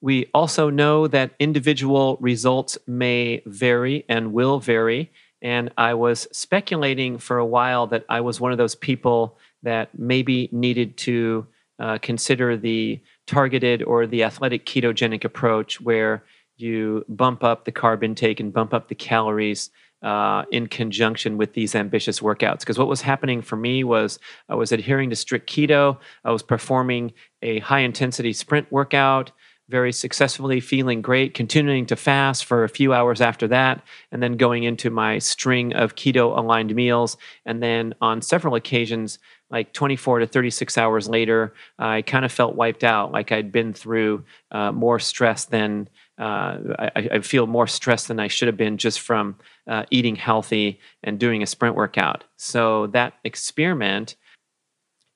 We 0.00 0.30
also 0.32 0.70
know 0.70 1.06
that 1.08 1.32
individual 1.38 2.16
results 2.20 2.78
may 2.86 3.42
vary 3.46 4.04
and 4.08 4.32
will 4.32 4.58
vary. 4.58 5.10
And 5.42 5.70
I 5.76 5.94
was 5.94 6.26
speculating 6.32 7.18
for 7.18 7.38
a 7.38 7.46
while 7.46 7.86
that 7.88 8.04
I 8.08 8.20
was 8.20 8.40
one 8.40 8.52
of 8.52 8.58
those 8.58 8.74
people 8.74 9.38
that 9.62 9.90
maybe 9.98 10.48
needed 10.52 10.96
to 10.98 11.46
uh, 11.78 11.98
consider 11.98 12.56
the 12.56 13.00
targeted 13.26 13.82
or 13.82 14.06
the 14.06 14.22
athletic 14.22 14.66
ketogenic 14.66 15.24
approach 15.24 15.80
where 15.80 16.24
you 16.56 17.04
bump 17.08 17.42
up 17.42 17.64
the 17.64 17.72
carb 17.72 18.02
intake 18.04 18.40
and 18.40 18.52
bump 18.52 18.74
up 18.74 18.88
the 18.88 18.94
calories 18.94 19.70
uh, 20.02 20.44
in 20.50 20.66
conjunction 20.66 21.36
with 21.36 21.52
these 21.54 21.74
ambitious 21.74 22.20
workouts. 22.20 22.60
Because 22.60 22.78
what 22.78 22.88
was 22.88 23.02
happening 23.02 23.42
for 23.42 23.56
me 23.56 23.84
was 23.84 24.18
I 24.48 24.54
was 24.54 24.72
adhering 24.72 25.10
to 25.10 25.16
strict 25.16 25.50
keto, 25.50 25.98
I 26.24 26.32
was 26.32 26.42
performing 26.42 27.12
a 27.42 27.58
high 27.60 27.80
intensity 27.80 28.32
sprint 28.32 28.70
workout. 28.70 29.30
Very 29.70 29.92
successfully, 29.92 30.58
feeling 30.58 31.00
great, 31.00 31.32
continuing 31.32 31.86
to 31.86 31.94
fast 31.94 32.44
for 32.44 32.64
a 32.64 32.68
few 32.68 32.92
hours 32.92 33.20
after 33.20 33.46
that, 33.48 33.84
and 34.10 34.20
then 34.20 34.36
going 34.36 34.64
into 34.64 34.90
my 34.90 35.20
string 35.20 35.72
of 35.74 35.94
keto 35.94 36.36
aligned 36.36 36.74
meals. 36.74 37.16
And 37.46 37.62
then 37.62 37.94
on 38.00 38.20
several 38.20 38.56
occasions, 38.56 39.20
like 39.48 39.72
24 39.72 40.20
to 40.20 40.26
36 40.26 40.76
hours 40.76 41.08
later, 41.08 41.54
I 41.78 42.02
kind 42.02 42.24
of 42.24 42.32
felt 42.32 42.56
wiped 42.56 42.82
out, 42.82 43.12
like 43.12 43.30
I'd 43.30 43.52
been 43.52 43.72
through 43.72 44.24
uh, 44.50 44.72
more 44.72 44.98
stress 44.98 45.44
than 45.44 45.88
uh, 46.18 46.58
I, 46.76 47.08
I, 47.12 47.20
feel 47.20 47.46
more 47.46 47.68
stressed 47.68 48.08
than 48.08 48.18
I 48.20 48.26
should 48.26 48.48
have 48.48 48.56
been 48.56 48.76
just 48.76 49.00
from 49.00 49.36
uh, 49.68 49.84
eating 49.90 50.16
healthy 50.16 50.80
and 51.02 51.18
doing 51.18 51.42
a 51.42 51.46
sprint 51.46 51.76
workout. 51.76 52.24
So 52.36 52.88
that 52.88 53.14
experiment 53.24 54.16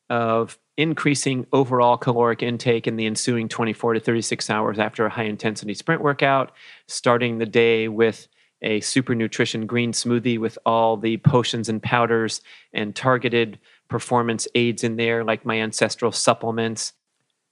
of 0.09 0.57
increasing 0.77 1.47
overall 1.53 1.97
caloric 1.97 2.43
intake 2.43 2.87
in 2.87 2.97
the 2.97 3.07
ensuing 3.07 3.49
24 3.49 3.95
to 3.95 4.01
36 4.01 4.51
hours 4.51 4.79
after 4.79 5.07
a 5.07 5.11
high 5.11 5.25
intensity 5.25 5.75
sprint 5.75 6.03
workout, 6.03 6.53
starting 6.89 7.39
the 7.39 7.47
day 7.47 7.89
with 7.89 8.29
a 8.63 8.81
super 8.81 9.15
nutrition 9.15 9.67
green 9.67 9.93
smoothie 9.93 10.39
with 10.39 10.59
all 10.65 10.97
the 10.97 11.19
potions 11.19 11.69
and 11.69 11.83
powders 11.83 12.41
and 12.73 12.97
targeted 12.97 13.59
performance 13.89 14.49
aids 14.55 14.83
in 14.83 14.97
there, 14.97 15.23
like 15.23 15.45
my 15.45 15.61
ancestral 15.61 16.11
supplements, 16.11 16.93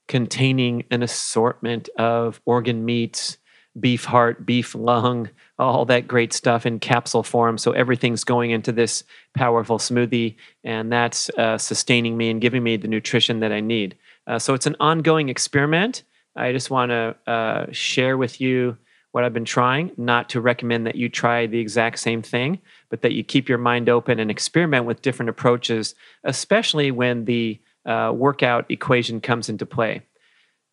containing 0.07 0.83
an 0.91 1.03
assortment 1.03 1.87
of 1.97 2.41
organ 2.45 2.83
meats 2.83 3.37
beef 3.79 4.05
heart, 4.05 4.45
beef 4.45 4.75
lung, 4.75 5.29
all 5.57 5.85
that 5.85 6.07
great 6.07 6.33
stuff 6.33 6.65
in 6.65 6.79
capsule 6.79 7.23
form. 7.23 7.57
So 7.57 7.71
everything's 7.71 8.23
going 8.23 8.51
into 8.51 8.71
this 8.71 9.03
powerful 9.33 9.79
smoothie, 9.79 10.35
and 10.63 10.91
that's 10.91 11.29
uh, 11.31 11.57
sustaining 11.57 12.15
me 12.15 12.29
and 12.29 12.41
giving 12.41 12.63
me 12.63 12.77
the 12.77 12.87
nutrition 12.87 13.39
that 13.39 13.51
I 13.51 13.61
need. 13.61 13.95
Uh, 14.27 14.39
so 14.39 14.53
it's 14.53 14.67
an 14.67 14.75
ongoing 14.79 15.29
experiment. 15.29 16.03
I 16.35 16.51
just 16.51 16.69
want 16.69 16.91
to 16.91 17.15
uh, 17.27 17.65
share 17.71 18.17
with 18.17 18.39
you 18.39 18.77
what 19.11 19.23
I've 19.23 19.33
been 19.33 19.45
trying, 19.45 19.91
not 19.95 20.29
to 20.29 20.41
recommend 20.41 20.87
that 20.87 20.95
you 20.95 21.07
try 21.07 21.45
the 21.45 21.59
exact 21.59 21.99
same 21.99 22.23
thing, 22.23 22.59
but 22.89 23.01
that 23.01 23.13
you 23.13 23.23
keep 23.23 23.47
your 23.47 23.59
mind 23.59 23.87
open 23.87 24.19
and 24.19 24.31
experiment 24.31 24.85
with 24.85 25.03
different 25.03 25.29
approaches, 25.29 25.93
especially 26.23 26.89
when 26.89 27.25
the 27.25 27.59
uh, 27.85 28.11
workout 28.15 28.65
equation 28.69 29.21
comes 29.21 29.49
into 29.49 29.65
play. 29.65 30.01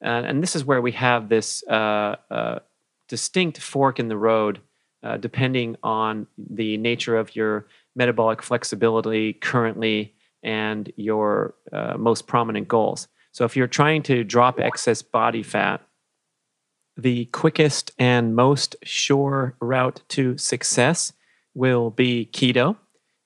and 0.00 0.42
this 0.42 0.56
is 0.56 0.64
where 0.64 0.80
we 0.80 0.92
have 0.92 1.28
this 1.28 1.62
uh, 1.68 2.16
uh, 2.30 2.58
distinct 3.10 3.58
fork 3.58 3.98
in 3.98 4.06
the 4.06 4.16
road 4.16 4.60
uh, 5.02 5.16
depending 5.16 5.76
on 5.82 6.26
the 6.38 6.76
nature 6.76 7.16
of 7.16 7.34
your 7.34 7.66
metabolic 7.96 8.40
flexibility 8.40 9.32
currently 9.32 10.14
and 10.42 10.92
your 10.96 11.54
uh, 11.72 11.96
most 11.98 12.26
prominent 12.26 12.68
goals. 12.68 13.08
So, 13.32 13.44
if 13.44 13.56
you're 13.56 13.66
trying 13.66 14.02
to 14.04 14.24
drop 14.24 14.60
excess 14.60 15.02
body 15.02 15.42
fat, 15.42 15.82
the 16.96 17.26
quickest 17.26 17.92
and 17.98 18.36
most 18.36 18.76
sure 18.82 19.56
route 19.60 20.02
to 20.08 20.36
success 20.36 21.12
will 21.54 21.90
be 21.90 22.28
keto 22.32 22.76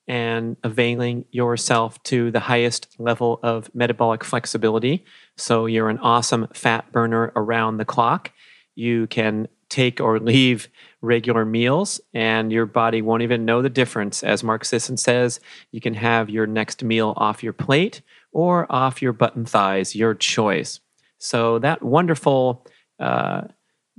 and 0.07 0.55
availing 0.63 1.25
yourself 1.31 2.01
to 2.03 2.31
the 2.31 2.39
highest 2.39 2.87
level 2.99 3.39
of 3.43 3.73
metabolic 3.73 4.23
flexibility. 4.23 5.03
So, 5.37 5.65
you're 5.65 5.89
an 5.89 5.99
awesome 5.99 6.47
fat 6.53 6.91
burner 6.91 7.31
around 7.35 7.77
the 7.77 7.85
clock. 7.85 8.31
You 8.75 9.07
can 9.07 9.47
take 9.69 9.99
or 9.99 10.19
leave 10.19 10.67
regular 11.01 11.45
meals, 11.45 12.01
and 12.13 12.51
your 12.51 12.65
body 12.65 13.01
won't 13.01 13.23
even 13.23 13.45
know 13.45 13.61
the 13.61 13.69
difference. 13.69 14.23
As 14.23 14.43
Mark 14.43 14.65
Sisson 14.65 14.97
says, 14.97 15.39
you 15.71 15.79
can 15.79 15.93
have 15.93 16.29
your 16.29 16.47
next 16.47 16.83
meal 16.83 17.13
off 17.17 17.43
your 17.43 17.53
plate 17.53 18.01
or 18.31 18.65
off 18.69 19.01
your 19.01 19.13
button 19.13 19.45
thighs, 19.45 19.95
your 19.95 20.13
choice. 20.13 20.79
So, 21.17 21.59
that 21.59 21.81
wonderful 21.81 22.65
uh, 22.99 23.43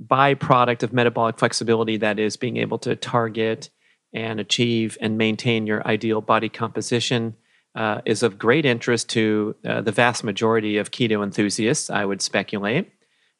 byproduct 0.05 0.83
of 0.83 0.93
metabolic 0.93 1.39
flexibility 1.39 1.97
that 1.97 2.19
is 2.19 2.37
being 2.37 2.57
able 2.57 2.77
to 2.79 2.95
target 2.95 3.69
and 4.13 4.39
achieve 4.39 4.97
and 5.01 5.17
maintain 5.17 5.67
your 5.67 5.85
ideal 5.87 6.21
body 6.21 6.49
composition. 6.49 7.35
Uh, 7.75 8.01
is 8.05 8.23
of 8.23 8.39
great 8.39 8.65
interest 8.65 9.07
to 9.07 9.55
uh, 9.63 9.81
the 9.81 9.91
vast 9.91 10.23
majority 10.23 10.77
of 10.77 10.89
keto 10.89 11.21
enthusiasts, 11.21 11.91
I 11.91 12.05
would 12.05 12.23
speculate. 12.23 12.91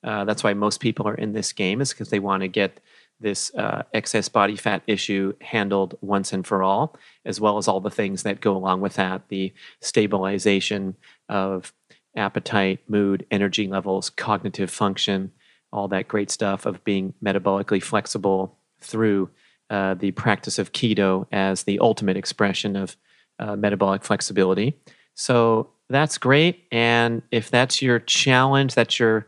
Uh, 0.08 0.24
that's 0.24 0.41
why 0.41 0.54
most 0.54 0.80
people 0.80 1.06
are 1.06 1.15
in 1.15 1.34
this 1.34 1.52
game 1.52 1.82
is 1.82 1.89
because 1.91 2.10
they 2.10 2.20
want 2.20 2.41
to 2.41 2.48
get 2.48 2.80
this 3.20 3.54
uh, 3.56 3.84
excess 3.93 4.30
body 4.30 4.56
fat 4.56 4.82
issue 4.88 5.34
handled 5.41 5.98
once 6.00 6.32
and 6.32 6.48
for 6.48 6.63
all, 6.63 6.96
as 7.26 7.41
well 7.41 7.58
as 7.58 7.67
all 7.67 7.82
the 7.82 7.91
things 7.91 8.24
that 8.24 8.39
go 8.39 8.56
along 8.56 8.80
with 8.80 8.93
that 8.93 9.28
the 9.28 9.52
stabilization 9.82 10.96
of 11.28 11.74
appetite, 12.15 12.80
mood, 12.88 13.26
energy 13.32 13.67
levels, 13.67 14.10
cognitive 14.10 14.70
function, 14.70 15.30
all 15.74 15.89
that 15.89 16.08
great 16.08 16.32
stuff 16.32 16.65
of 16.65 16.82
being 16.86 17.13
metabolically 17.22 17.84
flexible 17.84 18.58
through 18.80 19.30
uh, 19.70 19.93
the 19.96 20.12
practice 20.12 20.58
of 20.58 20.72
keto 20.72 21.26
as 21.34 21.63
the 21.63 21.80
ultimate 21.80 22.15
expression 22.15 22.78
of 22.78 22.96
uh, 23.39 23.58
metabolic 23.58 24.06
flexibility. 24.06 24.80
So 25.15 25.70
that's 25.89 26.17
great. 26.17 26.63
And 26.72 27.24
if 27.30 27.50
that's 27.50 27.82
your 27.82 28.00
challenge, 28.00 28.74
that's 28.74 29.00
your 29.00 29.28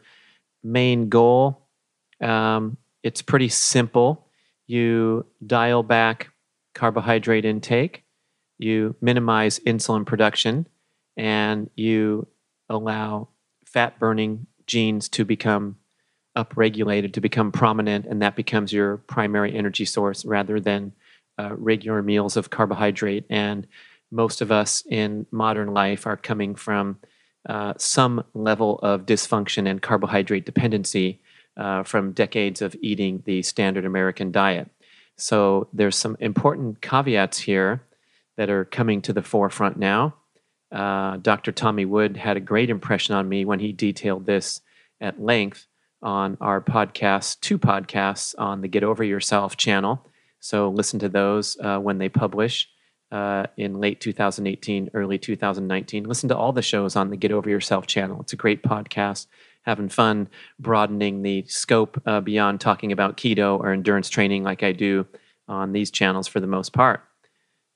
main 0.63 1.09
goal. 1.09 1.67
Um, 2.21 2.77
it's 3.03 3.21
pretty 3.21 3.49
simple. 3.49 4.27
You 4.67 5.25
dial 5.45 5.83
back 5.83 6.29
carbohydrate 6.75 7.45
intake, 7.45 8.03
you 8.57 8.95
minimize 9.01 9.59
insulin 9.59 10.05
production, 10.05 10.67
and 11.17 11.69
you 11.75 12.27
allow 12.69 13.29
fat 13.65 13.99
burning 13.99 14.47
genes 14.67 15.09
to 15.09 15.25
become 15.25 15.77
upregulated, 16.37 17.13
to 17.13 17.21
become 17.21 17.51
prominent, 17.51 18.05
and 18.05 18.21
that 18.21 18.35
becomes 18.35 18.71
your 18.71 18.97
primary 18.97 19.55
energy 19.55 19.85
source 19.85 20.23
rather 20.23 20.59
than 20.59 20.93
uh, 21.39 21.55
regular 21.55 22.03
meals 22.03 22.37
of 22.37 22.49
carbohydrate. 22.49 23.25
And 23.29 23.67
most 24.11 24.41
of 24.41 24.51
us 24.51 24.83
in 24.89 25.25
modern 25.31 25.73
life 25.73 26.05
are 26.05 26.17
coming 26.17 26.55
from 26.55 26.99
uh, 27.47 27.73
some 27.77 28.23
level 28.33 28.79
of 28.79 29.05
dysfunction 29.05 29.69
and 29.69 29.81
carbohydrate 29.81 30.45
dependency 30.45 31.21
uh, 31.57 31.83
from 31.83 32.11
decades 32.11 32.61
of 32.61 32.75
eating 32.81 33.23
the 33.25 33.41
standard 33.41 33.85
American 33.85 34.31
diet. 34.31 34.69
So 35.15 35.67
there's 35.73 35.97
some 35.97 36.17
important 36.19 36.81
caveats 36.81 37.39
here 37.39 37.83
that 38.37 38.49
are 38.49 38.65
coming 38.65 39.01
to 39.03 39.13
the 39.13 39.21
forefront 39.21 39.77
now. 39.77 40.15
Uh, 40.71 41.17
Dr. 41.17 41.51
Tommy 41.51 41.85
Wood 41.85 42.15
had 42.15 42.37
a 42.37 42.41
great 42.41 42.69
impression 42.69 43.15
on 43.15 43.27
me 43.27 43.43
when 43.43 43.59
he 43.59 43.73
detailed 43.73 44.25
this 44.25 44.61
at 45.01 45.21
length 45.21 45.67
on 46.01 46.37
our 46.39 46.61
podcast, 46.61 47.41
two 47.41 47.57
podcasts 47.57 48.33
on 48.37 48.61
the 48.61 48.67
Get 48.67 48.83
Over 48.83 49.03
Yourself 49.03 49.57
channel. 49.57 50.05
So 50.39 50.69
listen 50.69 50.99
to 50.99 51.09
those 51.09 51.57
uh, 51.59 51.79
when 51.79 51.97
they 51.97 52.07
publish 52.07 52.69
uh, 53.11 53.45
in 53.57 53.79
late 53.79 53.99
2018, 53.99 54.91
early 54.93 55.17
2019. 55.17 56.03
Listen 56.03 56.29
to 56.29 56.37
all 56.37 56.51
the 56.51 56.61
shows 56.61 56.95
on 56.95 57.09
the 57.09 57.17
Get 57.17 57.31
Over 57.31 57.49
Yourself 57.49 57.87
channel. 57.87 58.21
It's 58.21 58.33
a 58.33 58.37
great 58.37 58.63
podcast. 58.63 59.27
Having 59.63 59.89
fun 59.89 60.29
broadening 60.59 61.21
the 61.21 61.43
scope 61.47 62.01
uh, 62.05 62.21
beyond 62.21 62.61
talking 62.61 62.91
about 62.91 63.17
keto 63.17 63.59
or 63.59 63.71
endurance 63.71 64.09
training 64.09 64.43
like 64.43 64.63
I 64.63 64.71
do 64.71 65.05
on 65.47 65.73
these 65.73 65.91
channels 65.91 66.27
for 66.27 66.39
the 66.39 66.47
most 66.47 66.73
part. 66.73 67.03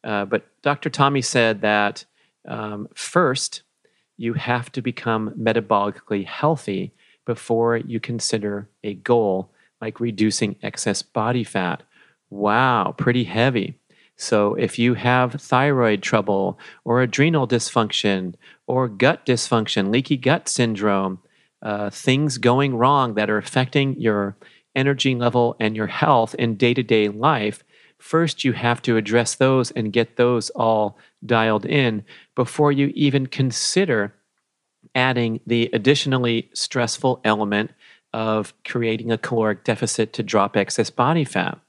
Uh, 0.03 0.25
but 0.25 0.47
Dr. 0.61 0.89
Tommy 0.89 1.21
said 1.21 1.61
that 1.61 2.05
um, 2.47 2.87
first, 2.93 3.63
you 4.17 4.33
have 4.33 4.71
to 4.73 4.81
become 4.81 5.33
metabolically 5.39 6.25
healthy 6.25 6.93
before 7.25 7.77
you 7.77 7.99
consider 7.99 8.69
a 8.83 8.93
goal 8.93 9.51
like 9.81 9.99
reducing 9.99 10.55
excess 10.61 11.01
body 11.01 11.43
fat. 11.43 11.83
Wow, 12.29 12.95
pretty 12.97 13.25
heavy. 13.25 13.77
So, 14.15 14.53
if 14.55 14.77
you 14.77 14.93
have 14.93 15.33
thyroid 15.33 16.03
trouble 16.03 16.59
or 16.85 17.01
adrenal 17.01 17.47
dysfunction 17.47 18.35
or 18.67 18.87
gut 18.87 19.25
dysfunction, 19.25 19.91
leaky 19.91 20.17
gut 20.17 20.47
syndrome, 20.47 21.19
uh, 21.61 21.89
things 21.89 22.37
going 22.37 22.75
wrong 22.75 23.15
that 23.15 23.29
are 23.29 23.37
affecting 23.37 23.99
your 23.99 24.37
energy 24.75 25.15
level 25.15 25.55
and 25.59 25.75
your 25.75 25.87
health 25.87 26.35
in 26.35 26.55
day 26.55 26.73
to 26.73 26.83
day 26.83 27.07
life, 27.09 27.63
first 27.97 28.43
you 28.43 28.53
have 28.53 28.81
to 28.83 28.97
address 28.97 29.35
those 29.35 29.71
and 29.71 29.93
get 29.93 30.17
those 30.17 30.49
all 30.51 30.97
dialed 31.25 31.65
in 31.65 32.03
before 32.35 32.71
you 32.71 32.91
even 32.95 33.27
consider 33.27 34.13
adding 34.93 35.39
the 35.47 35.69
additionally 35.73 36.49
stressful 36.53 37.21
element 37.23 37.71
of 38.11 38.53
creating 38.63 39.11
a 39.11 39.17
caloric 39.17 39.63
deficit 39.63 40.13
to 40.13 40.21
drop 40.21 40.55
excess 40.55 40.89
body 40.89 41.23
fat. 41.23 41.59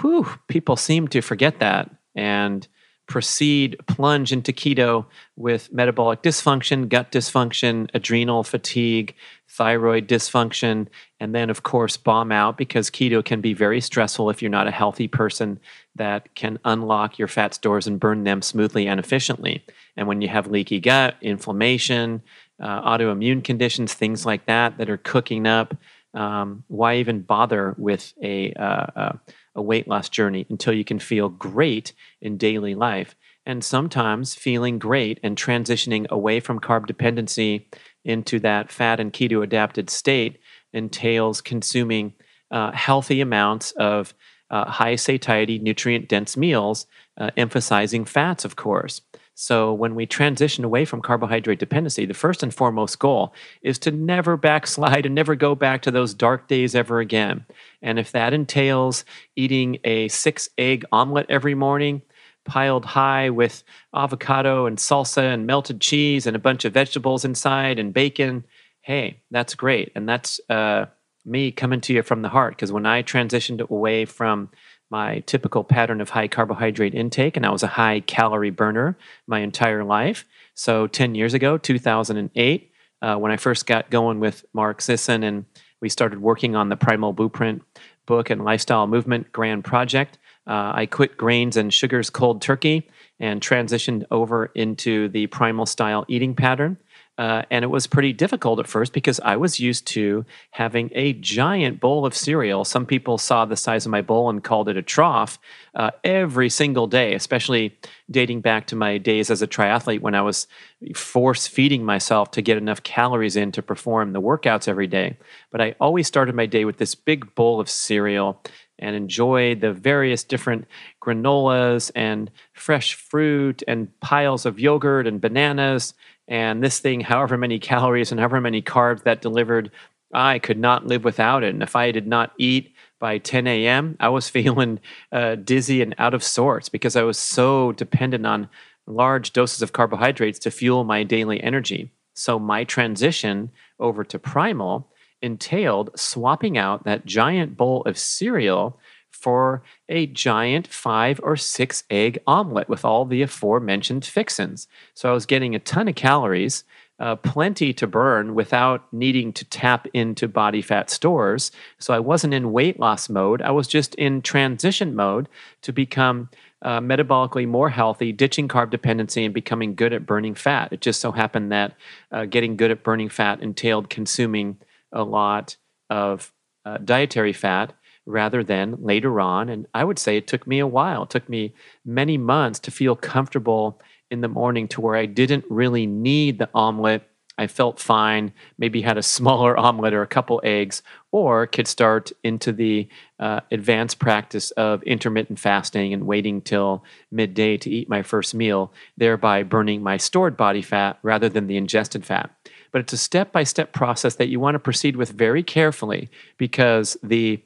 Whew, 0.00 0.26
people 0.48 0.76
seem 0.76 1.08
to 1.08 1.20
forget 1.20 1.60
that 1.60 1.90
and 2.14 2.66
proceed, 3.08 3.74
plunge 3.86 4.32
into 4.32 4.52
keto 4.52 5.06
with 5.34 5.72
metabolic 5.72 6.22
dysfunction, 6.22 6.88
gut 6.88 7.10
dysfunction, 7.10 7.88
adrenal 7.94 8.44
fatigue, 8.44 9.14
thyroid 9.48 10.06
dysfunction, 10.06 10.86
and 11.18 11.34
then, 11.34 11.48
of 11.48 11.62
course, 11.62 11.96
bomb 11.96 12.30
out 12.30 12.58
because 12.58 12.90
keto 12.90 13.24
can 13.24 13.40
be 13.40 13.54
very 13.54 13.80
stressful 13.80 14.28
if 14.28 14.42
you're 14.42 14.50
not 14.50 14.68
a 14.68 14.72
healthy 14.72 15.08
person 15.08 15.58
that 15.96 16.34
can 16.34 16.58
unlock 16.66 17.18
your 17.18 17.28
fat 17.28 17.54
stores 17.54 17.86
and 17.86 17.98
burn 17.98 18.24
them 18.24 18.42
smoothly 18.42 18.86
and 18.86 19.00
efficiently. 19.00 19.64
And 19.96 20.06
when 20.06 20.20
you 20.20 20.28
have 20.28 20.46
leaky 20.46 20.78
gut, 20.78 21.16
inflammation, 21.22 22.22
uh, 22.60 22.82
autoimmune 22.82 23.42
conditions, 23.42 23.94
things 23.94 24.26
like 24.26 24.44
that 24.46 24.76
that 24.78 24.90
are 24.90 24.98
cooking 24.98 25.46
up. 25.46 25.74
Um, 26.14 26.64
why 26.68 26.96
even 26.96 27.22
bother 27.22 27.74
with 27.78 28.12
a, 28.22 28.52
uh, 28.54 29.12
a 29.54 29.62
weight 29.62 29.86
loss 29.88 30.08
journey 30.08 30.46
until 30.48 30.72
you 30.72 30.84
can 30.84 30.98
feel 30.98 31.28
great 31.28 31.92
in 32.20 32.38
daily 32.38 32.74
life? 32.74 33.14
And 33.44 33.64
sometimes 33.64 34.34
feeling 34.34 34.78
great 34.78 35.20
and 35.22 35.36
transitioning 35.36 36.08
away 36.08 36.40
from 36.40 36.60
carb 36.60 36.86
dependency 36.86 37.68
into 38.04 38.38
that 38.40 38.70
fat 38.70 39.00
and 39.00 39.12
keto 39.12 39.42
adapted 39.42 39.90
state 39.90 40.38
entails 40.72 41.40
consuming 41.40 42.14
uh, 42.50 42.72
healthy 42.72 43.20
amounts 43.20 43.72
of 43.72 44.14
uh, 44.50 44.64
high 44.70 44.96
satiety, 44.96 45.58
nutrient 45.58 46.08
dense 46.08 46.36
meals, 46.36 46.86
uh, 47.18 47.30
emphasizing 47.36 48.04
fats, 48.04 48.44
of 48.44 48.56
course. 48.56 49.02
So, 49.40 49.72
when 49.72 49.94
we 49.94 50.04
transition 50.04 50.64
away 50.64 50.84
from 50.84 51.00
carbohydrate 51.00 51.60
dependency, 51.60 52.04
the 52.04 52.12
first 52.12 52.42
and 52.42 52.52
foremost 52.52 52.98
goal 52.98 53.32
is 53.62 53.78
to 53.78 53.92
never 53.92 54.36
backslide 54.36 55.06
and 55.06 55.14
never 55.14 55.36
go 55.36 55.54
back 55.54 55.82
to 55.82 55.92
those 55.92 56.12
dark 56.12 56.48
days 56.48 56.74
ever 56.74 56.98
again. 56.98 57.46
And 57.80 58.00
if 58.00 58.10
that 58.10 58.34
entails 58.34 59.04
eating 59.36 59.78
a 59.84 60.08
six 60.08 60.48
egg 60.58 60.84
omelet 60.90 61.26
every 61.28 61.54
morning, 61.54 62.02
piled 62.46 62.84
high 62.84 63.30
with 63.30 63.62
avocado 63.94 64.66
and 64.66 64.76
salsa 64.76 65.32
and 65.32 65.46
melted 65.46 65.80
cheese 65.80 66.26
and 66.26 66.34
a 66.34 66.40
bunch 66.40 66.64
of 66.64 66.74
vegetables 66.74 67.24
inside 67.24 67.78
and 67.78 67.94
bacon, 67.94 68.44
hey, 68.80 69.20
that's 69.30 69.54
great. 69.54 69.92
And 69.94 70.08
that's 70.08 70.40
uh, 70.50 70.86
me 71.24 71.52
coming 71.52 71.80
to 71.82 71.92
you 71.92 72.02
from 72.02 72.22
the 72.22 72.28
heart. 72.28 72.56
Because 72.56 72.72
when 72.72 72.86
I 72.86 73.04
transitioned 73.04 73.60
away 73.60 74.04
from 74.04 74.50
my 74.90 75.20
typical 75.20 75.64
pattern 75.64 76.00
of 76.00 76.10
high 76.10 76.28
carbohydrate 76.28 76.94
intake, 76.94 77.36
and 77.36 77.44
I 77.44 77.50
was 77.50 77.62
a 77.62 77.68
high 77.68 78.00
calorie 78.00 78.50
burner 78.50 78.96
my 79.26 79.40
entire 79.40 79.84
life. 79.84 80.24
So 80.54 80.86
10 80.86 81.14
years 81.14 81.34
ago, 81.34 81.58
2008, 81.58 82.72
uh, 83.00 83.16
when 83.16 83.30
I 83.30 83.36
first 83.36 83.66
got 83.66 83.90
going 83.90 84.20
with 84.20 84.44
Mark 84.52 84.80
Sisson 84.80 85.22
and 85.22 85.44
we 85.80 85.88
started 85.88 86.20
working 86.20 86.56
on 86.56 86.68
the 86.68 86.76
Primal 86.76 87.12
Blueprint 87.12 87.62
book 88.06 88.30
and 88.30 88.44
lifestyle 88.44 88.86
movement 88.86 89.30
grand 89.32 89.64
project, 89.64 90.18
uh, 90.46 90.72
I 90.74 90.86
quit 90.86 91.16
grains 91.16 91.56
and 91.56 91.72
sugars 91.72 92.08
cold 92.08 92.40
turkey 92.40 92.88
and 93.20 93.40
transitioned 93.40 94.04
over 94.10 94.46
into 94.54 95.08
the 95.08 95.26
primal 95.26 95.66
style 95.66 96.04
eating 96.08 96.34
pattern. 96.34 96.78
Uh, 97.18 97.42
and 97.50 97.64
it 97.64 97.68
was 97.68 97.88
pretty 97.88 98.12
difficult 98.12 98.60
at 98.60 98.68
first 98.68 98.92
because 98.92 99.18
I 99.20 99.34
was 99.36 99.58
used 99.58 99.88
to 99.88 100.24
having 100.52 100.88
a 100.94 101.14
giant 101.14 101.80
bowl 101.80 102.06
of 102.06 102.14
cereal. 102.14 102.64
Some 102.64 102.86
people 102.86 103.18
saw 103.18 103.44
the 103.44 103.56
size 103.56 103.84
of 103.84 103.90
my 103.90 104.02
bowl 104.02 104.30
and 104.30 104.42
called 104.42 104.68
it 104.68 104.76
a 104.76 104.82
trough 104.82 105.36
uh, 105.74 105.90
every 106.04 106.48
single 106.48 106.86
day, 106.86 107.14
especially 107.14 107.76
dating 108.08 108.40
back 108.40 108.68
to 108.68 108.76
my 108.76 108.98
days 108.98 109.30
as 109.30 109.42
a 109.42 109.48
triathlete 109.48 110.00
when 110.00 110.14
I 110.14 110.22
was 110.22 110.46
force 110.94 111.48
feeding 111.48 111.84
myself 111.84 112.30
to 112.32 112.42
get 112.42 112.56
enough 112.56 112.84
calories 112.84 113.34
in 113.34 113.50
to 113.52 113.62
perform 113.62 114.12
the 114.12 114.22
workouts 114.22 114.68
every 114.68 114.86
day. 114.86 115.16
But 115.50 115.60
I 115.60 115.74
always 115.80 116.06
started 116.06 116.36
my 116.36 116.46
day 116.46 116.64
with 116.64 116.76
this 116.76 116.94
big 116.94 117.34
bowl 117.34 117.58
of 117.58 117.68
cereal 117.68 118.40
and 118.78 118.94
enjoyed 118.94 119.60
the 119.60 119.72
various 119.72 120.22
different 120.22 120.66
granolas 121.02 121.90
and 121.96 122.30
fresh 122.52 122.94
fruit 122.94 123.64
and 123.66 123.88
piles 123.98 124.46
of 124.46 124.60
yogurt 124.60 125.08
and 125.08 125.20
bananas 125.20 125.94
and 126.28 126.62
this 126.62 126.78
thing, 126.78 127.00
however 127.00 127.38
many 127.38 127.58
calories 127.58 128.12
and 128.12 128.20
however 128.20 128.40
many 128.40 128.60
carbs 128.60 129.02
that 129.04 129.22
delivered, 129.22 129.70
I 130.12 130.38
could 130.38 130.58
not 130.58 130.86
live 130.86 131.02
without 131.02 131.42
it. 131.42 131.54
And 131.54 131.62
if 131.62 131.74
I 131.74 131.90
did 131.90 132.06
not 132.06 132.32
eat 132.38 132.74
by 132.98 133.18
10 133.18 133.46
a.m., 133.46 133.96
I 133.98 134.10
was 134.10 134.28
feeling 134.28 134.80
uh, 135.10 135.36
dizzy 135.36 135.80
and 135.82 135.94
out 135.98 136.14
of 136.14 136.22
sorts 136.22 136.68
because 136.68 136.96
I 136.96 137.02
was 137.02 137.18
so 137.18 137.72
dependent 137.72 138.26
on 138.26 138.48
large 138.86 139.32
doses 139.32 139.62
of 139.62 139.72
carbohydrates 139.72 140.38
to 140.40 140.50
fuel 140.50 140.84
my 140.84 141.02
daily 141.02 141.42
energy. 141.42 141.90
So 142.14 142.38
my 142.38 142.64
transition 142.64 143.50
over 143.78 144.04
to 144.04 144.18
primal 144.18 144.90
entailed 145.20 145.90
swapping 145.98 146.56
out 146.56 146.84
that 146.84 147.06
giant 147.06 147.56
bowl 147.56 147.82
of 147.82 147.98
cereal 147.98 148.78
for 149.10 149.62
a 149.88 150.06
giant 150.06 150.66
five 150.66 151.20
or 151.22 151.36
six 151.36 151.84
egg 151.90 152.18
omelet 152.26 152.68
with 152.68 152.84
all 152.84 153.04
the 153.04 153.22
aforementioned 153.22 154.04
fixins. 154.04 154.68
So 154.94 155.10
I 155.10 155.12
was 155.12 155.26
getting 155.26 155.54
a 155.54 155.58
ton 155.58 155.88
of 155.88 155.94
calories, 155.96 156.64
uh, 157.00 157.16
plenty 157.16 157.72
to 157.72 157.86
burn 157.86 158.34
without 158.34 158.92
needing 158.92 159.32
to 159.32 159.44
tap 159.44 159.86
into 159.92 160.28
body 160.28 160.62
fat 160.62 160.90
stores. 160.90 161.50
So 161.78 161.94
I 161.94 162.00
wasn't 162.00 162.34
in 162.34 162.52
weight 162.52 162.80
loss 162.80 163.08
mode. 163.08 163.42
I 163.42 163.50
was 163.50 163.68
just 163.68 163.94
in 163.96 164.22
transition 164.22 164.94
mode 164.94 165.28
to 165.62 165.72
become 165.72 166.28
uh, 166.62 166.80
metabolically 166.80 167.46
more 167.46 167.70
healthy, 167.70 168.12
ditching 168.12 168.48
carb 168.48 168.70
dependency, 168.70 169.24
and 169.24 169.32
becoming 169.32 169.74
good 169.74 169.92
at 169.92 170.06
burning 170.06 170.34
fat. 170.34 170.72
It 170.72 170.80
just 170.80 171.00
so 171.00 171.12
happened 171.12 171.52
that 171.52 171.74
uh, 172.10 172.24
getting 172.24 172.56
good 172.56 172.72
at 172.72 172.82
burning 172.82 173.08
fat 173.08 173.40
entailed 173.40 173.90
consuming 173.90 174.58
a 174.92 175.04
lot 175.04 175.56
of 175.88 176.32
uh, 176.64 176.78
dietary 176.78 177.32
fat 177.32 177.72
rather 178.08 178.42
than 178.42 178.76
later 178.82 179.20
on. 179.20 179.48
And 179.48 179.66
I 179.74 179.84
would 179.84 179.98
say 179.98 180.16
it 180.16 180.26
took 180.26 180.46
me 180.46 180.58
a 180.58 180.66
while. 180.66 181.04
It 181.04 181.10
took 181.10 181.28
me 181.28 181.54
many 181.84 182.18
months 182.18 182.58
to 182.60 182.70
feel 182.70 182.96
comfortable 182.96 183.80
in 184.10 184.20
the 184.22 184.28
morning 184.28 184.66
to 184.68 184.80
where 184.80 184.96
I 184.96 185.06
didn't 185.06 185.44
really 185.48 185.86
need 185.86 186.38
the 186.38 186.48
omelet. 186.54 187.02
I 187.40 187.46
felt 187.46 187.78
fine, 187.78 188.32
maybe 188.58 188.82
had 188.82 188.98
a 188.98 189.02
smaller 189.16 189.56
omelet 189.56 189.94
or 189.94 190.02
a 190.02 190.08
couple 190.08 190.40
eggs, 190.42 190.82
or 191.12 191.46
could 191.46 191.68
start 191.68 192.10
into 192.24 192.52
the 192.52 192.88
uh, 193.20 193.40
advanced 193.52 193.98
practice 193.98 194.50
of 194.52 194.82
intermittent 194.82 195.38
fasting 195.38 195.92
and 195.92 196.06
waiting 196.06 196.40
till 196.40 196.84
midday 197.12 197.56
to 197.58 197.70
eat 197.70 197.88
my 197.88 198.02
first 198.02 198.34
meal, 198.34 198.72
thereby 198.96 199.42
burning 199.42 199.82
my 199.82 199.96
stored 199.96 200.36
body 200.36 200.62
fat 200.62 200.98
rather 201.02 201.28
than 201.28 201.46
the 201.46 201.56
ingested 201.56 202.04
fat. 202.04 202.30
But 202.72 202.80
it's 202.80 202.92
a 202.92 202.98
step 202.98 203.32
by 203.32 203.44
step 203.44 203.72
process 203.72 204.16
that 204.16 204.28
you 204.28 204.40
want 204.40 204.56
to 204.56 204.58
proceed 204.58 204.96
with 204.96 205.10
very 205.10 205.42
carefully 205.42 206.10
because 206.36 206.96
the 207.02 207.42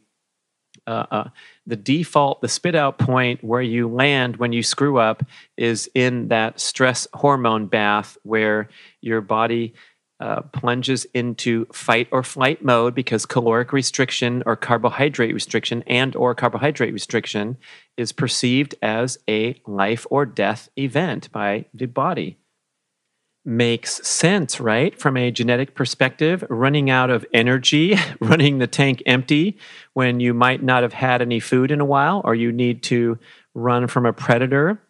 uh, 0.87 1.07
uh, 1.11 1.29
the 1.67 1.77
default, 1.77 2.41
the 2.41 2.49
spit 2.49 2.75
out 2.75 2.99
point 2.99 3.43
where 3.45 3.63
you 3.63 3.89
land 3.89 4.37
when 4.37 4.53
you 4.53 4.63
screw 4.63 4.99
up 4.99 5.25
is 5.57 5.89
in 5.95 6.29
that 6.29 6.59
stress 6.59 7.07
hormone 7.15 7.67
bath 7.67 8.19
where 8.23 8.69
your 9.01 9.21
body 9.21 9.75
uh, 10.21 10.41
plunges 10.53 11.05
into 11.15 11.67
fight 11.73 12.09
or 12.13 12.23
flight 12.23 12.65
mode 12.65 12.95
because 12.95 13.27
caloric 13.27 13.73
restriction 13.73 14.43
or 14.47 14.55
carbohydrate 14.55 15.35
restriction 15.35 15.83
and 15.87 16.15
or 16.15 16.35
carbohydrate 16.35 16.93
restriction 16.93 17.57
is 17.97 18.13
perceived 18.13 18.75
as 18.83 19.19
a 19.29 19.61
life 19.67 20.07
or 20.11 20.25
death 20.25 20.69
event 20.77 21.31
by 21.33 21.65
the 21.75 21.87
body 21.87 22.39
makes 23.45 24.07
sense, 24.07 24.61
right? 24.61 24.99
From 24.99 25.17
a 25.17 25.31
genetic 25.31 25.75
perspective, 25.75 26.45
running 26.49 26.91
out 26.91 27.11
of 27.11 27.27
energy, 27.33 27.97
running 28.21 28.59
the 28.59 28.67
tank 28.67 29.03
empty 29.07 29.59
when 29.95 30.21
you 30.21 30.33
might 30.33 30.63
not 30.63 30.83
have 30.83 30.93
had 30.93 31.23
any 31.23 31.41
food 31.41 31.71
in 31.71 31.81
a 31.81 31.85
while, 31.85 32.21
or 32.25 32.35
you 32.35 32.53
need 32.53 32.83
to 32.85 33.19
run 33.55 33.89
from 33.89 34.07
a 34.07 34.13
predator. 34.13 34.81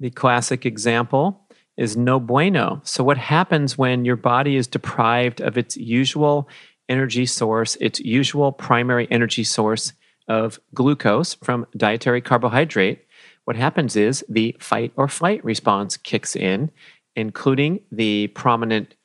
The 0.00 0.10
classic 0.10 0.66
example 0.66 1.46
is 1.76 1.96
no 1.96 2.18
bueno. 2.18 2.80
So, 2.84 3.04
what 3.04 3.18
happens 3.18 3.78
when 3.78 4.04
your 4.04 4.16
body 4.16 4.56
is 4.56 4.66
deprived 4.66 5.40
of 5.40 5.56
its 5.56 5.76
usual 5.76 6.48
energy 6.88 7.26
source, 7.26 7.76
its 7.76 8.00
usual 8.00 8.52
primary 8.52 9.06
energy 9.10 9.44
source 9.44 9.92
of 10.26 10.58
glucose 10.74 11.34
from 11.34 11.66
dietary 11.76 12.20
carbohydrate? 12.20 13.06
What 13.44 13.56
happens 13.56 13.96
is 13.96 14.24
the 14.28 14.56
fight 14.60 14.92
or 14.96 15.08
flight 15.08 15.44
response 15.44 15.96
kicks 15.96 16.36
in 16.36 16.70
including 17.20 17.80
the 17.92 18.28
prominent 18.28 18.96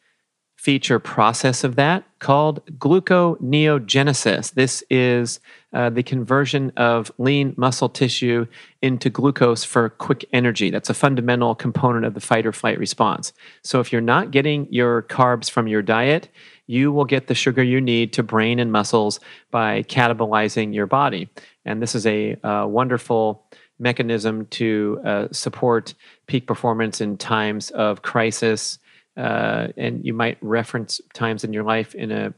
feature 0.65 0.97
process 0.97 1.63
of 1.63 1.75
that 1.75 2.03
called 2.17 2.65
gluconeogenesis. 2.79 4.51
This 4.53 4.83
is 4.89 5.39
uh, 5.73 5.91
the 5.91 6.01
conversion 6.01 6.71
of 6.75 7.11
lean 7.19 7.53
muscle 7.55 7.87
tissue 7.87 8.47
into 8.81 9.11
glucose 9.11 9.63
for 9.63 9.89
quick 9.89 10.25
energy. 10.33 10.71
That's 10.71 10.89
a 10.89 10.95
fundamental 10.95 11.53
component 11.53 12.03
of 12.03 12.15
the 12.15 12.19
fight 12.19 12.47
or 12.47 12.51
flight 12.51 12.79
response. 12.79 13.31
So, 13.61 13.79
if 13.79 13.91
you're 13.91 14.01
not 14.01 14.31
getting 14.31 14.67
your 14.73 15.03
carbs 15.03 15.51
from 15.51 15.67
your 15.67 15.83
diet, 15.83 16.29
you 16.65 16.91
will 16.91 17.05
get 17.05 17.27
the 17.27 17.35
sugar 17.35 17.61
you 17.61 17.79
need 17.79 18.13
to 18.13 18.23
brain 18.23 18.57
and 18.57 18.71
muscles 18.71 19.19
by 19.51 19.83
catabolizing 19.83 20.73
your 20.73 20.87
body. 20.87 21.29
And 21.63 21.79
this 21.79 21.93
is 21.93 22.07
a 22.07 22.35
uh, 22.43 22.65
wonderful 22.65 23.44
mechanism 23.79 24.45
to 24.47 24.99
uh, 25.05 25.27
support 25.31 25.93
peak 26.27 26.47
performance 26.47 27.01
in 27.01 27.17
times 27.17 27.71
of 27.71 28.01
crisis. 28.01 28.79
Uh, 29.17 29.69
and 29.77 30.05
you 30.05 30.13
might 30.13 30.37
reference 30.41 30.99
times 31.13 31.45
in 31.45 31.53
your 31.53 31.63
life 31.63 31.95
in 31.95 32.11
a 32.11 32.31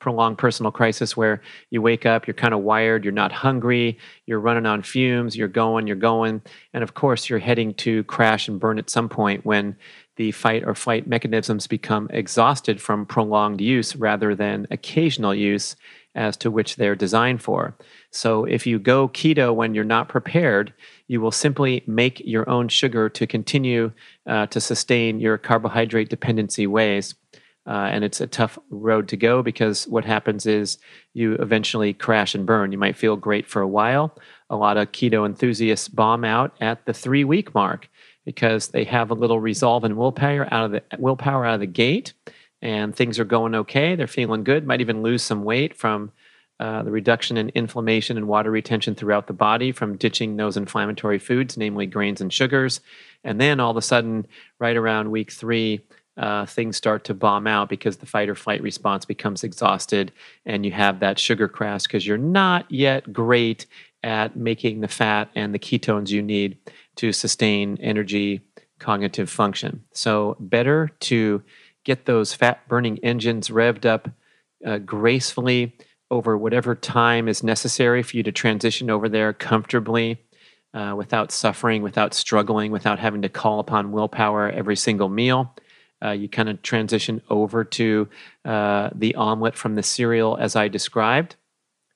prolonged 0.00 0.36
personal 0.36 0.72
crisis 0.72 1.16
where 1.16 1.40
you 1.70 1.80
wake 1.80 2.06
up, 2.06 2.26
you're 2.26 2.34
kind 2.34 2.52
of 2.52 2.60
wired, 2.60 3.04
you're 3.04 3.12
not 3.12 3.30
hungry, 3.30 3.96
you're 4.26 4.40
running 4.40 4.66
on 4.66 4.82
fumes, 4.82 5.36
you're 5.36 5.46
going, 5.46 5.86
you're 5.86 5.94
going. 5.94 6.42
And 6.72 6.82
of 6.82 6.94
course, 6.94 7.28
you're 7.28 7.38
heading 7.38 7.72
to 7.74 8.02
crash 8.04 8.48
and 8.48 8.58
burn 8.58 8.80
at 8.80 8.90
some 8.90 9.08
point 9.08 9.46
when 9.46 9.76
the 10.16 10.32
fight 10.32 10.64
or 10.64 10.74
flight 10.74 11.06
mechanisms 11.06 11.68
become 11.68 12.08
exhausted 12.10 12.80
from 12.80 13.06
prolonged 13.06 13.60
use 13.60 13.94
rather 13.94 14.34
than 14.34 14.66
occasional 14.72 15.34
use 15.34 15.76
as 16.14 16.36
to 16.36 16.50
which 16.50 16.76
they're 16.76 16.94
designed 16.94 17.42
for. 17.42 17.76
So 18.14 18.44
if 18.44 18.64
you 18.64 18.78
go 18.78 19.08
keto 19.08 19.52
when 19.52 19.74
you're 19.74 19.82
not 19.82 20.08
prepared, 20.08 20.72
you 21.08 21.20
will 21.20 21.32
simply 21.32 21.82
make 21.88 22.20
your 22.20 22.48
own 22.48 22.68
sugar 22.68 23.08
to 23.08 23.26
continue 23.26 23.90
uh, 24.24 24.46
to 24.46 24.60
sustain 24.60 25.18
your 25.18 25.36
carbohydrate 25.36 26.10
dependency 26.10 26.68
ways. 26.68 27.16
Uh, 27.66 27.88
and 27.90 28.04
it's 28.04 28.20
a 28.20 28.28
tough 28.28 28.56
road 28.70 29.08
to 29.08 29.16
go 29.16 29.42
because 29.42 29.88
what 29.88 30.04
happens 30.04 30.46
is 30.46 30.78
you 31.12 31.32
eventually 31.34 31.92
crash 31.92 32.36
and 32.36 32.46
burn. 32.46 32.70
You 32.70 32.78
might 32.78 32.96
feel 32.96 33.16
great 33.16 33.48
for 33.48 33.62
a 33.62 33.68
while. 33.68 34.16
A 34.48 34.56
lot 34.56 34.76
of 34.76 34.92
keto 34.92 35.26
enthusiasts 35.26 35.88
bomb 35.88 36.24
out 36.24 36.54
at 36.60 36.86
the 36.86 36.94
three 36.94 37.24
week 37.24 37.52
mark 37.52 37.88
because 38.24 38.68
they 38.68 38.84
have 38.84 39.10
a 39.10 39.14
little 39.14 39.40
resolve 39.40 39.82
and 39.82 39.96
willpower 39.96 40.46
out 40.54 40.66
of 40.66 40.70
the 40.70 40.82
willpower 40.98 41.44
out 41.44 41.54
of 41.54 41.60
the 41.60 41.66
gate, 41.66 42.12
and 42.62 42.94
things 42.94 43.18
are 43.18 43.24
going 43.24 43.56
okay. 43.56 43.96
They're 43.96 44.06
feeling 44.06 44.44
good. 44.44 44.66
Might 44.66 44.80
even 44.80 45.02
lose 45.02 45.22
some 45.24 45.42
weight 45.42 45.76
from 45.76 46.12
uh, 46.60 46.82
the 46.82 46.90
reduction 46.90 47.36
in 47.36 47.48
inflammation 47.50 48.16
and 48.16 48.28
water 48.28 48.50
retention 48.50 48.94
throughout 48.94 49.26
the 49.26 49.32
body 49.32 49.72
from 49.72 49.96
ditching 49.96 50.36
those 50.36 50.56
inflammatory 50.56 51.18
foods, 51.18 51.56
namely 51.56 51.86
grains 51.86 52.20
and 52.20 52.32
sugars. 52.32 52.80
And 53.24 53.40
then 53.40 53.58
all 53.58 53.72
of 53.72 53.76
a 53.76 53.82
sudden, 53.82 54.26
right 54.58 54.76
around 54.76 55.10
week 55.10 55.32
three, 55.32 55.80
uh, 56.16 56.46
things 56.46 56.76
start 56.76 57.04
to 57.04 57.14
bomb 57.14 57.46
out 57.46 57.68
because 57.68 57.96
the 57.96 58.06
fight 58.06 58.28
or 58.28 58.36
flight 58.36 58.62
response 58.62 59.04
becomes 59.04 59.42
exhausted 59.42 60.12
and 60.46 60.64
you 60.64 60.70
have 60.70 61.00
that 61.00 61.18
sugar 61.18 61.48
crash 61.48 61.82
because 61.82 62.06
you're 62.06 62.16
not 62.16 62.70
yet 62.70 63.12
great 63.12 63.66
at 64.04 64.36
making 64.36 64.80
the 64.80 64.88
fat 64.88 65.28
and 65.34 65.52
the 65.52 65.58
ketones 65.58 66.10
you 66.10 66.22
need 66.22 66.56
to 66.94 67.10
sustain 67.10 67.76
energy 67.80 68.40
cognitive 68.78 69.30
function. 69.30 69.82
So, 69.92 70.36
better 70.38 70.90
to 71.00 71.42
get 71.84 72.06
those 72.06 72.34
fat 72.34 72.66
burning 72.68 72.98
engines 73.02 73.48
revved 73.48 73.84
up 73.86 74.08
uh, 74.64 74.78
gracefully 74.78 75.76
over 76.10 76.36
whatever 76.36 76.74
time 76.74 77.28
is 77.28 77.42
necessary 77.42 78.02
for 78.02 78.16
you 78.16 78.22
to 78.22 78.32
transition 78.32 78.90
over 78.90 79.08
there 79.08 79.32
comfortably 79.32 80.18
uh, 80.74 80.94
without 80.96 81.30
suffering, 81.30 81.82
without 81.82 82.14
struggling, 82.14 82.72
without 82.72 82.98
having 82.98 83.22
to 83.22 83.28
call 83.28 83.60
upon 83.60 83.92
willpower 83.92 84.50
every 84.50 84.76
single 84.76 85.08
meal. 85.08 85.54
Uh, 86.04 86.10
you 86.10 86.28
kind 86.28 86.48
of 86.48 86.60
transition 86.62 87.22
over 87.30 87.64
to 87.64 88.08
uh, 88.44 88.90
the 88.94 89.14
omelet 89.14 89.56
from 89.56 89.74
the 89.74 89.82
cereal 89.82 90.36
as 90.36 90.54
I 90.56 90.68
described. 90.68 91.36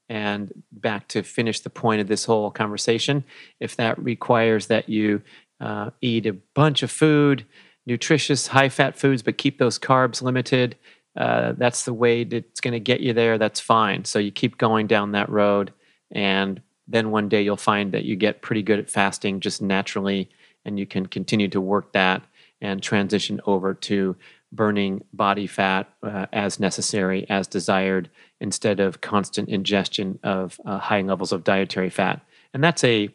And 0.08 0.50
back 0.72 1.08
to 1.08 1.22
finish 1.22 1.60
the 1.60 1.70
point 1.70 2.00
of 2.00 2.08
this 2.08 2.24
whole 2.24 2.50
conversation, 2.50 3.24
if 3.60 3.76
that 3.76 4.02
requires 4.02 4.68
that 4.68 4.88
you 4.88 5.20
uh, 5.60 5.90
eat 6.00 6.24
a 6.24 6.32
bunch 6.54 6.82
of 6.82 6.90
food, 6.90 7.44
nutritious, 7.84 8.46
high 8.46 8.70
fat 8.70 8.96
foods, 8.96 9.22
but 9.22 9.36
keep 9.36 9.58
those 9.58 9.78
carbs 9.78 10.22
limited, 10.22 10.76
uh, 11.16 11.52
that's 11.56 11.84
the 11.84 11.94
way 11.94 12.24
that's 12.24 12.60
going 12.60 12.72
to 12.72 12.80
get 12.80 13.00
you 13.00 13.12
there, 13.12 13.38
that's 13.38 13.60
fine. 13.60 14.04
So 14.04 14.18
you 14.18 14.30
keep 14.30 14.58
going 14.58 14.86
down 14.86 15.12
that 15.12 15.28
road, 15.28 15.72
and 16.10 16.60
then 16.86 17.10
one 17.10 17.28
day 17.28 17.42
you'll 17.42 17.56
find 17.56 17.92
that 17.92 18.04
you 18.04 18.16
get 18.16 18.42
pretty 18.42 18.62
good 18.62 18.78
at 18.78 18.90
fasting 18.90 19.40
just 19.40 19.60
naturally, 19.60 20.30
and 20.64 20.78
you 20.78 20.86
can 20.86 21.06
continue 21.06 21.48
to 21.48 21.60
work 21.60 21.92
that 21.92 22.22
and 22.60 22.82
transition 22.82 23.40
over 23.46 23.74
to 23.74 24.16
burning 24.50 25.04
body 25.12 25.46
fat 25.46 25.88
uh, 26.02 26.26
as 26.32 26.58
necessary, 26.58 27.28
as 27.28 27.46
desired, 27.46 28.08
instead 28.40 28.80
of 28.80 29.00
constant 29.00 29.48
ingestion 29.48 30.18
of 30.22 30.60
uh, 30.64 30.78
high 30.78 31.02
levels 31.02 31.32
of 31.32 31.44
dietary 31.44 31.90
fat. 31.90 32.20
And 32.54 32.64
that's 32.64 32.82
a 32.84 33.10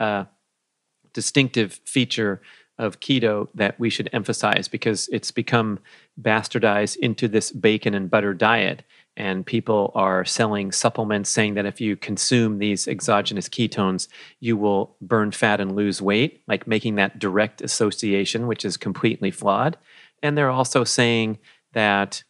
uh, 0.00 0.24
distinctive 1.12 1.80
feature 1.84 2.42
of 2.78 3.00
keto 3.00 3.48
that 3.54 3.78
we 3.78 3.90
should 3.90 4.10
emphasize 4.12 4.68
because 4.68 5.08
it's 5.12 5.30
become 5.30 5.78
bastardized 6.20 6.96
into 6.96 7.28
this 7.28 7.50
bacon 7.50 7.94
and 7.94 8.10
butter 8.10 8.34
diet. 8.34 8.82
And 9.16 9.46
people 9.46 9.92
are 9.94 10.24
selling 10.24 10.72
supplements 10.72 11.30
saying 11.30 11.54
that 11.54 11.66
if 11.66 11.80
you 11.80 11.96
consume 11.96 12.58
these 12.58 12.88
exogenous 12.88 13.48
ketones, 13.48 14.08
you 14.40 14.56
will 14.56 14.96
burn 15.00 15.30
fat 15.30 15.60
and 15.60 15.76
lose 15.76 16.02
weight, 16.02 16.42
like 16.48 16.66
making 16.66 16.96
that 16.96 17.20
direct 17.20 17.62
association, 17.62 18.48
which 18.48 18.64
is 18.64 18.76
completely 18.76 19.30
flawed. 19.30 19.76
And 20.22 20.36
they're 20.36 20.50
also 20.50 20.82
saying 20.82 21.38
that 21.74 22.24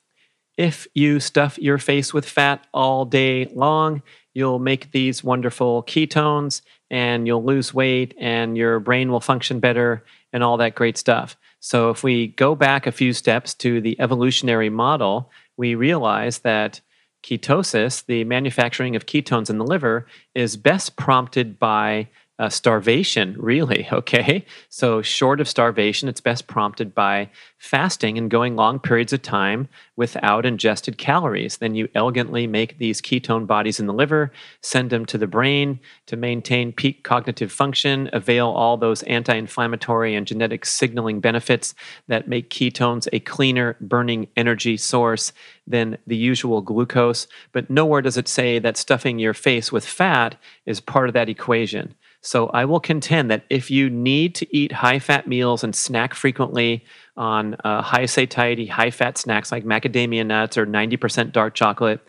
if 0.58 0.86
you 0.94 1.20
stuff 1.20 1.58
your 1.58 1.78
face 1.78 2.12
with 2.12 2.28
fat 2.28 2.66
all 2.74 3.04
day 3.04 3.46
long, 3.46 4.02
you'll 4.34 4.58
make 4.58 4.90
these 4.92 5.24
wonderful 5.24 5.82
ketones 5.84 6.60
and 6.90 7.26
you'll 7.26 7.44
lose 7.44 7.72
weight 7.72 8.14
and 8.18 8.56
your 8.56 8.78
brain 8.78 9.10
will 9.10 9.20
function 9.20 9.58
better 9.58 10.04
and 10.34 10.42
all 10.42 10.58
that 10.58 10.74
great 10.74 10.98
stuff. 10.98 11.36
So, 11.60 11.88
if 11.88 12.04
we 12.04 12.26
go 12.26 12.54
back 12.54 12.86
a 12.86 12.92
few 12.92 13.14
steps 13.14 13.54
to 13.54 13.80
the 13.80 13.98
evolutionary 13.98 14.68
model, 14.68 15.30
we 15.56 15.74
realize 15.74 16.40
that 16.40 16.82
ketosis, 17.22 18.04
the 18.04 18.24
manufacturing 18.24 18.96
of 18.96 19.06
ketones 19.06 19.48
in 19.48 19.56
the 19.56 19.64
liver, 19.64 20.06
is 20.34 20.58
best 20.58 20.96
prompted 20.96 21.58
by 21.58 22.08
uh, 22.38 22.48
starvation, 22.48 23.36
really. 23.38 23.88
Okay. 23.94 24.44
So, 24.68 25.02
short 25.02 25.40
of 25.40 25.48
starvation, 25.48 26.08
it's 26.08 26.20
best 26.20 26.46
prompted 26.46 26.94
by 26.94 27.30
fasting 27.58 28.18
and 28.18 28.30
going 28.30 28.56
long 28.56 28.78
periods 28.78 29.12
of 29.12 29.22
time 29.22 29.68
without 29.96 30.44
ingested 30.44 30.98
calories. 30.98 31.58
Then 31.58 31.74
you 31.74 31.88
elegantly 31.94 32.46
make 32.46 32.78
these 32.78 33.00
ketone 33.00 33.46
bodies 33.46 33.78
in 33.78 33.86
the 33.86 33.92
liver, 33.92 34.32
send 34.60 34.90
them 34.90 35.06
to 35.06 35.16
the 35.16 35.28
brain 35.28 35.78
to 36.06 36.16
maintain 36.16 36.72
peak 36.72 37.04
cognitive 37.04 37.52
function, 37.52 38.10
avail 38.12 38.48
all 38.48 38.76
those 38.76 39.04
anti 39.04 39.34
inflammatory 39.34 40.14
and 40.14 40.26
genetic 40.26 40.64
signaling 40.64 41.20
benefits 41.20 41.74
that 42.08 42.28
make 42.28 42.50
ketones 42.50 43.08
a 43.12 43.20
cleaner 43.20 43.76
burning 43.80 44.26
energy 44.36 44.76
source 44.76 45.32
than 45.66 45.96
the 46.06 46.16
usual 46.16 46.60
glucose. 46.60 47.26
But 47.52 47.70
nowhere 47.70 48.02
does 48.02 48.18
it 48.18 48.28
say 48.28 48.58
that 48.58 48.76
stuffing 48.76 49.18
your 49.18 49.34
face 49.34 49.70
with 49.70 49.86
fat 49.86 50.36
is 50.66 50.80
part 50.80 51.08
of 51.08 51.14
that 51.14 51.28
equation. 51.28 51.94
So 52.24 52.46
I 52.48 52.64
will 52.64 52.80
contend 52.80 53.30
that 53.30 53.44
if 53.50 53.70
you 53.70 53.90
need 53.90 54.34
to 54.36 54.56
eat 54.56 54.72
high 54.72 54.98
fat 54.98 55.28
meals 55.28 55.62
and 55.62 55.76
snack 55.76 56.14
frequently 56.14 56.82
on 57.18 57.54
uh, 57.64 57.82
high 57.82 58.06
satiety, 58.06 58.66
high 58.66 58.90
fat 58.90 59.18
snacks 59.18 59.52
like 59.52 59.64
macadamia 59.64 60.24
nuts 60.24 60.56
or 60.56 60.66
90% 60.66 61.32
dark 61.32 61.54
chocolate, 61.54 62.00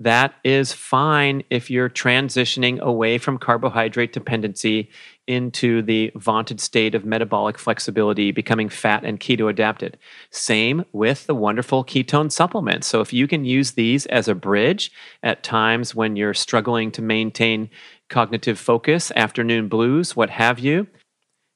that 0.00 0.34
is 0.44 0.72
fine 0.72 1.44
if 1.50 1.70
you're 1.70 1.88
transitioning 1.90 2.80
away 2.80 3.18
from 3.18 3.38
carbohydrate 3.38 4.12
dependency 4.12 4.90
into 5.26 5.82
the 5.82 6.10
vaunted 6.16 6.58
state 6.58 6.94
of 6.94 7.04
metabolic 7.04 7.58
flexibility, 7.58 8.32
becoming 8.32 8.68
fat 8.68 9.04
and 9.04 9.20
keto 9.20 9.48
adapted. 9.48 9.98
Same 10.30 10.84
with 10.92 11.26
the 11.26 11.34
wonderful 11.34 11.84
ketone 11.84 12.32
supplements. 12.32 12.86
So, 12.86 13.02
if 13.02 13.12
you 13.12 13.28
can 13.28 13.44
use 13.44 13.72
these 13.72 14.06
as 14.06 14.26
a 14.26 14.34
bridge 14.34 14.90
at 15.22 15.44
times 15.44 15.94
when 15.94 16.16
you're 16.16 16.34
struggling 16.34 16.90
to 16.92 17.02
maintain 17.02 17.68
cognitive 18.10 18.58
focus, 18.58 19.10
afternoon 19.16 19.68
blues, 19.68 20.14
what 20.14 20.28
have 20.28 20.58
you, 20.58 20.86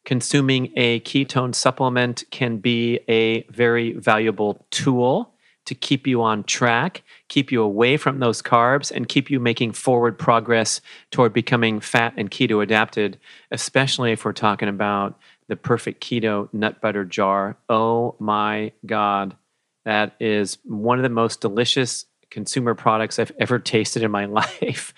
consuming 0.06 0.72
a 0.76 1.00
ketone 1.00 1.54
supplement 1.54 2.24
can 2.30 2.58
be 2.58 3.00
a 3.08 3.42
very 3.50 3.92
valuable 3.92 4.64
tool 4.70 5.34
to 5.66 5.74
keep 5.74 6.06
you 6.06 6.22
on 6.22 6.44
track, 6.44 7.02
keep 7.28 7.50
you 7.50 7.62
away 7.62 7.96
from 7.96 8.18
those 8.18 8.42
carbs, 8.42 8.90
and 8.90 9.08
keep 9.08 9.30
you 9.30 9.40
making 9.40 9.72
forward 9.72 10.18
progress 10.18 10.80
toward 11.10 11.32
becoming 11.32 11.80
fat 11.80 12.12
and 12.16 12.30
keto 12.30 12.62
adapted, 12.62 13.18
especially 13.50 14.12
if 14.12 14.24
we're 14.24 14.32
talking 14.32 14.68
about 14.68 15.18
the 15.48 15.56
perfect 15.56 16.02
keto 16.02 16.48
nut 16.52 16.80
butter 16.80 17.04
jar. 17.04 17.56
Oh 17.68 18.14
my 18.18 18.72
God. 18.84 19.36
That 19.84 20.14
is 20.20 20.58
one 20.64 20.98
of 20.98 21.02
the 21.02 21.08
most 21.08 21.40
delicious 21.40 22.06
consumer 22.30 22.74
products 22.74 23.18
I've 23.18 23.32
ever 23.38 23.58
tasted 23.58 24.02
in 24.02 24.10
my 24.10 24.24
life. 24.40 24.92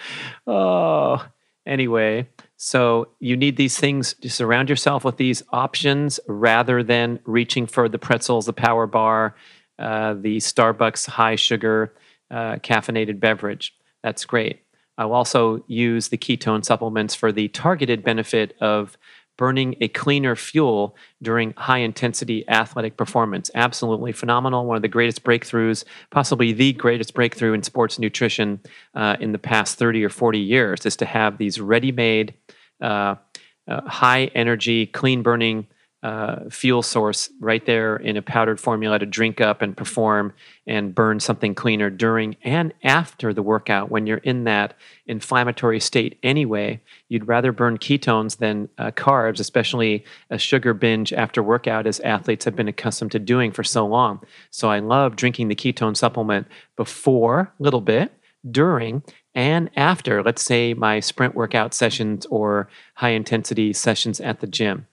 oh, 0.46 1.24
anyway, 1.66 2.28
so 2.56 3.08
you 3.20 3.36
need 3.36 3.56
these 3.56 3.78
things 3.78 4.14
to 4.14 4.30
surround 4.30 4.70
yourself 4.70 5.04
with 5.04 5.16
these 5.16 5.42
options 5.52 6.18
rather 6.26 6.82
than 6.82 7.20
reaching 7.24 7.66
for 7.66 7.88
the 7.88 7.98
pretzels, 7.98 8.46
the 8.46 8.52
power 8.52 8.86
bar, 8.86 9.36
uh, 9.78 10.14
the 10.14 10.38
Starbucks 10.38 11.06
high 11.06 11.36
sugar 11.36 11.94
uh, 12.30 12.56
caffeinated 12.56 13.20
beverage. 13.20 13.74
That's 14.02 14.24
great. 14.24 14.62
I'll 14.98 15.12
also 15.12 15.62
use 15.66 16.08
the 16.08 16.16
ketone 16.16 16.64
supplements 16.64 17.14
for 17.14 17.30
the 17.30 17.48
targeted 17.48 18.02
benefit 18.02 18.56
of 18.60 18.96
burning 19.36 19.76
a 19.80 19.88
cleaner 19.88 20.34
fuel 20.34 20.96
during 21.22 21.52
high 21.56 21.78
intensity 21.78 22.48
athletic 22.48 22.96
performance. 22.96 23.50
Absolutely 23.54 24.12
phenomenal. 24.12 24.64
One 24.64 24.76
of 24.76 24.82
the 24.82 24.88
greatest 24.88 25.24
breakthroughs, 25.24 25.84
possibly 26.10 26.52
the 26.52 26.72
greatest 26.72 27.14
breakthrough 27.14 27.52
in 27.52 27.62
sports 27.62 27.98
nutrition 27.98 28.60
uh, 28.94 29.16
in 29.20 29.32
the 29.32 29.38
past 29.38 29.78
30 29.78 30.04
or 30.04 30.08
40 30.08 30.38
years, 30.38 30.86
is 30.86 30.96
to 30.96 31.04
have 31.06 31.38
these 31.38 31.60
ready 31.60 31.92
made, 31.92 32.34
uh, 32.80 33.16
uh, 33.68 33.80
high 33.88 34.26
energy, 34.34 34.86
clean 34.86 35.22
burning 35.22 35.66
uh, 36.06 36.48
fuel 36.48 36.84
source 36.84 37.30
right 37.40 37.66
there 37.66 37.96
in 37.96 38.16
a 38.16 38.22
powdered 38.22 38.60
formula 38.60 38.96
to 38.96 39.04
drink 39.04 39.40
up 39.40 39.60
and 39.60 39.76
perform 39.76 40.32
and 40.64 40.94
burn 40.94 41.18
something 41.18 41.52
cleaner 41.52 41.90
during 41.90 42.36
and 42.44 42.72
after 42.84 43.34
the 43.34 43.42
workout 43.42 43.90
when 43.90 44.06
you're 44.06 44.18
in 44.18 44.44
that 44.44 44.74
inflammatory 45.08 45.80
state 45.80 46.16
anyway. 46.22 46.80
You'd 47.08 47.26
rather 47.26 47.50
burn 47.50 47.78
ketones 47.78 48.36
than 48.36 48.68
uh, 48.78 48.92
carbs, 48.92 49.40
especially 49.40 50.04
a 50.30 50.38
sugar 50.38 50.74
binge 50.74 51.12
after 51.12 51.42
workout, 51.42 51.88
as 51.88 51.98
athletes 51.98 52.44
have 52.44 52.54
been 52.54 52.68
accustomed 52.68 53.10
to 53.10 53.18
doing 53.18 53.50
for 53.50 53.64
so 53.64 53.84
long. 53.84 54.20
So 54.50 54.70
I 54.70 54.78
love 54.78 55.16
drinking 55.16 55.48
the 55.48 55.56
ketone 55.56 55.96
supplement 55.96 56.46
before, 56.76 57.52
a 57.58 57.62
little 57.62 57.80
bit, 57.80 58.12
during, 58.48 59.02
and 59.34 59.70
after, 59.74 60.22
let's 60.22 60.42
say, 60.42 60.72
my 60.72 61.00
sprint 61.00 61.34
workout 61.34 61.74
sessions 61.74 62.26
or 62.26 62.68
high 62.94 63.10
intensity 63.10 63.72
sessions 63.72 64.20
at 64.20 64.38
the 64.38 64.46
gym 64.46 64.86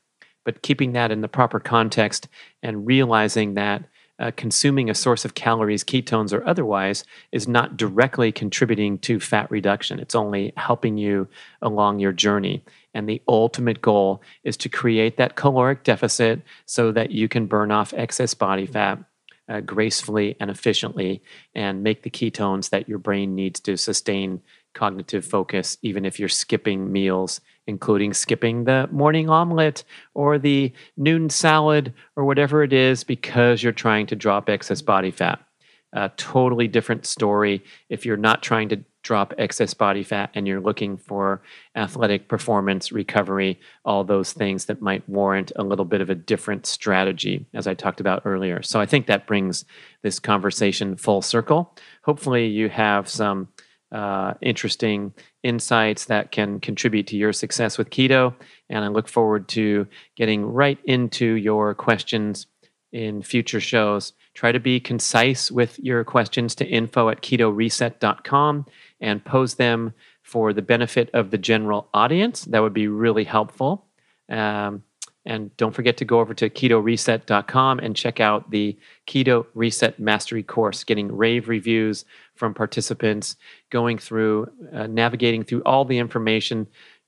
but 0.43 0.61
keeping 0.61 0.93
that 0.93 1.11
in 1.11 1.21
the 1.21 1.27
proper 1.27 1.59
context 1.59 2.27
and 2.61 2.85
realizing 2.87 3.53
that 3.53 3.83
uh, 4.19 4.31
consuming 4.35 4.89
a 4.89 4.95
source 4.95 5.25
of 5.25 5.33
calories, 5.33 5.83
ketones 5.83 6.31
or 6.31 6.45
otherwise, 6.47 7.03
is 7.31 7.47
not 7.47 7.77
directly 7.77 8.31
contributing 8.31 8.97
to 8.99 9.19
fat 9.19 9.49
reduction. 9.49 9.99
It's 9.99 10.15
only 10.15 10.53
helping 10.55 10.97
you 10.97 11.27
along 11.61 11.99
your 11.99 12.11
journey. 12.11 12.63
And 12.93 13.09
the 13.09 13.21
ultimate 13.27 13.81
goal 13.81 14.21
is 14.43 14.55
to 14.57 14.69
create 14.69 15.17
that 15.17 15.35
caloric 15.35 15.83
deficit 15.83 16.41
so 16.65 16.91
that 16.91 17.11
you 17.11 17.27
can 17.27 17.47
burn 17.47 17.71
off 17.71 17.93
excess 17.93 18.33
body 18.33 18.67
fat 18.67 18.99
uh, 19.49 19.61
gracefully 19.61 20.37
and 20.39 20.49
efficiently 20.49 21.21
and 21.55 21.83
make 21.83 22.03
the 22.03 22.09
ketones 22.09 22.69
that 22.69 22.87
your 22.87 22.99
brain 22.99 23.35
needs 23.35 23.59
to 23.61 23.77
sustain 23.77 24.41
cognitive 24.73 25.25
focus, 25.25 25.77
even 25.81 26.05
if 26.05 26.19
you're 26.19 26.29
skipping 26.29 26.91
meals 26.91 27.41
including 27.67 28.13
skipping 28.13 28.63
the 28.63 28.87
morning 28.91 29.29
omelet 29.29 29.83
or 30.13 30.37
the 30.37 30.71
noon 30.97 31.29
salad 31.29 31.93
or 32.15 32.25
whatever 32.25 32.63
it 32.63 32.73
is 32.73 33.03
because 33.03 33.63
you're 33.63 33.71
trying 33.71 34.05
to 34.07 34.15
drop 34.15 34.49
excess 34.49 34.81
body 34.81 35.11
fat. 35.11 35.39
A 35.93 36.09
totally 36.17 36.67
different 36.67 37.05
story 37.05 37.63
if 37.87 38.05
you're 38.05 38.17
not 38.17 38.41
trying 38.41 38.69
to 38.69 38.83
drop 39.03 39.33
excess 39.37 39.73
body 39.73 40.01
fat 40.01 40.31
and 40.33 40.47
you're 40.47 40.61
looking 40.61 40.97
for 40.97 41.41
athletic 41.75 42.27
performance, 42.27 42.91
recovery, 42.91 43.59
all 43.85 44.03
those 44.03 44.33
things 44.33 44.65
that 44.65 44.81
might 44.81 45.07
warrant 45.07 45.51
a 45.55 45.63
little 45.63 45.85
bit 45.85 46.01
of 46.01 46.09
a 46.09 46.15
different 46.15 46.65
strategy, 46.65 47.45
as 47.53 47.67
I 47.67 47.73
talked 47.73 47.99
about 47.99 48.23
earlier. 48.25 48.63
So 48.63 48.79
I 48.79 48.85
think 48.85 49.05
that 49.07 49.27
brings 49.27 49.65
this 50.01 50.19
conversation 50.19 50.95
full 50.95 51.21
circle. 51.21 51.75
Hopefully, 52.03 52.47
you 52.47 52.69
have 52.69 53.09
some 53.09 53.49
uh, 53.93 54.33
interesting 54.41 55.13
insights 55.43 56.05
that 56.05 56.31
can 56.31 56.59
contribute 56.59 57.07
to 57.07 57.15
your 57.15 57.31
success 57.31 57.77
with 57.77 57.91
keto. 57.91 58.33
And 58.69 58.83
I 58.83 58.87
look 58.87 59.07
forward 59.07 59.47
to 59.49 59.87
getting 60.15 60.45
right 60.45 60.79
into 60.85 61.25
your 61.35 61.75
questions 61.75 62.47
in 62.91 63.21
future 63.21 63.59
shows. 63.59 64.13
Try 64.33 64.51
to 64.51 64.59
be 64.59 64.79
concise 64.79 65.51
with 65.51 65.77
your 65.79 66.03
questions 66.03 66.55
to 66.55 66.65
info 66.65 67.09
at 67.09 67.21
ketoreset.com 67.21 68.65
and 68.99 69.25
pose 69.25 69.55
them 69.55 69.93
for 70.23 70.53
the 70.53 70.61
benefit 70.61 71.09
of 71.13 71.29
the 71.29 71.37
general 71.37 71.87
audience. 71.93 72.45
That 72.45 72.61
would 72.61 72.73
be 72.73 72.87
really 72.87 73.25
helpful. 73.25 73.85
Um, 74.29 74.83
and 75.25 75.55
don't 75.55 75.73
forget 75.73 75.97
to 75.97 76.05
go 76.05 76.19
over 76.19 76.33
to 76.33 76.49
ketoreset.com 76.49 77.79
and 77.79 77.95
check 77.95 78.19
out 78.19 78.51
the 78.51 78.77
Keto 79.07 79.45
Reset 79.53 79.99
Mastery 79.99 80.43
course, 80.43 80.83
getting 80.83 81.15
rave 81.15 81.47
reviews 81.47 82.03
from 82.35 82.53
participants, 82.53 83.35
going 83.69 83.97
through, 83.97 84.49
uh, 84.73 84.87
navigating 84.87 85.43
through 85.43 85.61
all 85.63 85.85
the 85.85 85.97
information 85.97 86.67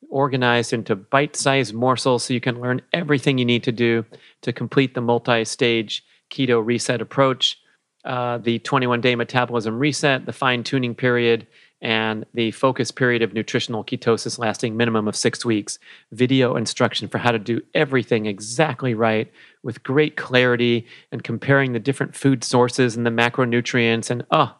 organized 0.09 0.73
into 0.73 0.95
bite 0.95 1.35
sized 1.35 1.73
morsels 1.73 2.23
so 2.23 2.33
you 2.33 2.41
can 2.41 2.61
learn 2.61 2.81
everything 2.93 3.37
you 3.37 3.45
need 3.45 3.63
to 3.63 3.71
do 3.71 4.05
to 4.41 4.53
complete 4.53 4.93
the 4.93 5.01
multi 5.01 5.43
stage 5.43 6.03
keto 6.29 6.63
reset 6.63 7.01
approach, 7.01 7.59
uh, 8.03 8.37
the 8.37 8.59
21 8.59 9.01
day 9.01 9.15
metabolism 9.15 9.77
reset, 9.79 10.25
the 10.25 10.33
fine 10.33 10.63
tuning 10.63 10.95
period, 10.95 11.47
and 11.81 12.25
the 12.33 12.51
focus 12.51 12.91
period 12.91 13.21
of 13.21 13.33
nutritional 13.33 13.83
ketosis 13.83 14.39
lasting 14.39 14.75
minimum 14.77 15.07
of 15.07 15.15
six 15.15 15.45
weeks. 15.45 15.77
Video 16.11 16.55
instruction 16.55 17.07
for 17.07 17.17
how 17.17 17.31
to 17.31 17.39
do 17.39 17.61
everything 17.73 18.25
exactly 18.25 18.93
right 18.93 19.31
with 19.63 19.83
great 19.83 20.15
clarity 20.15 20.87
and 21.11 21.23
comparing 21.23 21.73
the 21.73 21.79
different 21.79 22.15
food 22.15 22.43
sources 22.43 22.95
and 22.95 23.05
the 23.05 23.11
macronutrients. 23.11 24.09
And 24.09 24.25
oh, 24.31 24.55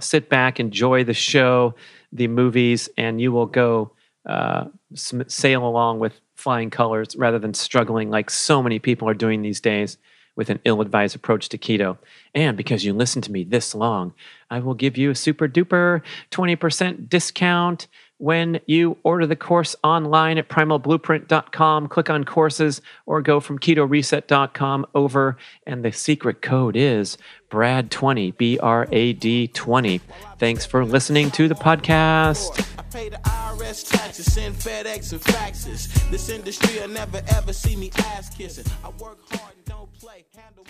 sit 0.00 0.28
back, 0.28 0.58
enjoy 0.58 1.04
the 1.04 1.14
show, 1.14 1.74
the 2.12 2.28
movies, 2.28 2.88
and 2.96 3.20
you 3.20 3.32
will 3.32 3.46
go 3.46 3.92
uh, 4.26 4.64
sail 4.94 5.66
along 5.66 5.98
with 5.98 6.20
flying 6.34 6.70
colors 6.70 7.14
rather 7.16 7.38
than 7.38 7.54
struggling 7.54 8.10
like 8.10 8.30
so 8.30 8.62
many 8.62 8.78
people 8.78 9.08
are 9.08 9.14
doing 9.14 9.42
these 9.42 9.60
days 9.60 9.98
with 10.36 10.50
an 10.50 10.58
ill 10.64 10.80
advised 10.80 11.14
approach 11.14 11.48
to 11.48 11.58
keto. 11.58 11.96
And 12.34 12.56
because 12.56 12.84
you 12.84 12.92
listened 12.92 13.24
to 13.24 13.32
me 13.32 13.44
this 13.44 13.74
long, 13.74 14.14
I 14.50 14.58
will 14.58 14.74
give 14.74 14.96
you 14.96 15.10
a 15.10 15.14
super 15.14 15.48
duper 15.48 16.02
20% 16.32 17.08
discount 17.08 17.86
when 18.18 18.60
you 18.66 18.96
order 19.02 19.26
the 19.26 19.36
course 19.36 19.76
online 19.82 20.38
at 20.38 20.48
primalblueprint.com. 20.48 21.88
Click 21.88 22.10
on 22.10 22.24
courses 22.24 22.80
or 23.06 23.22
go 23.22 23.40
from 23.40 23.58
ketoreset.com 23.58 24.86
over. 24.94 25.36
And 25.66 25.84
the 25.84 25.92
secret 25.92 26.42
code 26.42 26.76
is 26.76 27.18
BRAD20, 27.50 28.36
B 28.36 28.58
R 28.58 28.88
A 28.90 29.12
D 29.12 29.48
20. 29.48 30.00
Thanks 30.38 30.66
for 30.66 30.84
listening 30.84 31.30
to 31.32 31.48
the 31.48 31.54
podcast 31.54 32.64
pay 32.94 33.08
the 33.08 33.16
IRS 33.16 33.90
taxes, 33.90 34.32
send 34.32 34.54
FedEx 34.54 35.10
and 35.10 35.20
faxes. 35.20 36.10
This 36.12 36.28
industry 36.28 36.78
will 36.78 36.86
never 36.86 37.20
ever 37.26 37.52
see 37.52 37.74
me 37.74 37.90
ass 37.98 38.32
kissing. 38.32 38.64
I 38.84 38.90
work 39.02 39.18
hard 39.30 39.56
and 39.56 39.64
don't 39.64 39.92
play, 39.94 40.24
handle 40.36 40.64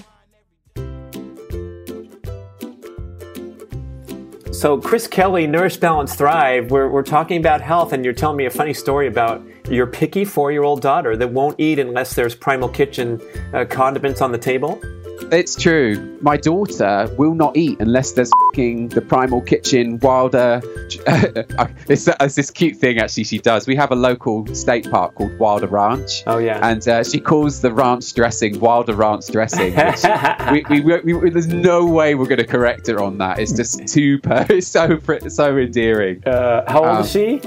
So, 4.55 4.81
Chris 4.81 5.09
Kelly, 5.09 5.49
Nourish, 5.49 5.79
Balance, 5.79 6.15
Thrive, 6.15 6.71
we're, 6.71 6.89
we're 6.89 7.03
talking 7.03 7.41
about 7.41 7.61
health, 7.61 7.93
and 7.93 8.05
you're 8.05 8.15
telling 8.15 8.37
me 8.37 8.47
a 8.47 8.51
funny 8.51 8.73
story 8.73 9.09
about 9.09 9.45
your 9.69 9.85
picky 9.85 10.25
four 10.25 10.53
year 10.53 10.63
old 10.63 10.81
daughter 10.81 11.17
that 11.17 11.33
won't 11.33 11.59
eat 11.59 11.81
unless 11.81 12.15
there's 12.15 12.37
Primal 12.37 12.69
Kitchen 12.69 13.21
uh, 13.53 13.65
condiments 13.65 14.21
on 14.21 14.31
the 14.31 14.39
table. 14.39 14.81
It's 15.33 15.57
true. 15.57 16.17
My 16.21 16.37
daughter 16.37 17.13
will 17.19 17.35
not 17.35 17.57
eat 17.57 17.81
unless 17.81 18.13
there's 18.13 18.31
the 18.55 19.01
Primal 19.01 19.41
Kitchen 19.41 19.99
Wilder. 19.99 20.61
it's, 21.89 22.09
it's, 22.09 22.35
this 22.35 22.51
cute 22.51 22.77
thing 22.77 22.99
actually 22.99 23.25
she 23.25 23.39
does. 23.39 23.67
We 23.67 23.75
have 23.77 23.91
a 23.91 23.97
local 23.97 24.47
state 24.55 24.89
park 24.91 25.17
called 25.17 25.37
Wilder 25.39 25.67
Ranch. 25.67 26.23
Oh 26.27 26.39
yeah. 26.39 26.61
And 26.63 26.87
uh, 26.87 27.03
she 27.03 27.21
calls 27.21 27.61
the 27.61 27.73
ranch 27.73 28.15
dressing 28.15 28.61
Wilder 28.61 28.95
Ranch 28.95 29.27
dressing. 29.29 29.75
we, 30.53 30.65
we, 30.71 30.81
we, 30.81 31.13
we, 31.15 31.31
there's 31.31 31.49
no 31.49 31.85
way 31.85 32.15
we're 32.15 32.27
going 32.27 32.39
to 32.39 32.47
correct 32.47 32.87
her 32.87 33.03
on 33.03 33.19
that. 33.19 33.39
It's 33.39 33.53
just 33.53 33.87
too 33.89 34.21
it's 34.25 34.69
so 34.69 34.99
so 35.29 35.57
endearing. 35.57 36.23
Uh, 36.27 36.71
how 36.71 36.85
old 36.85 36.97
um, 36.99 37.03
is 37.03 37.11
she? 37.11 37.41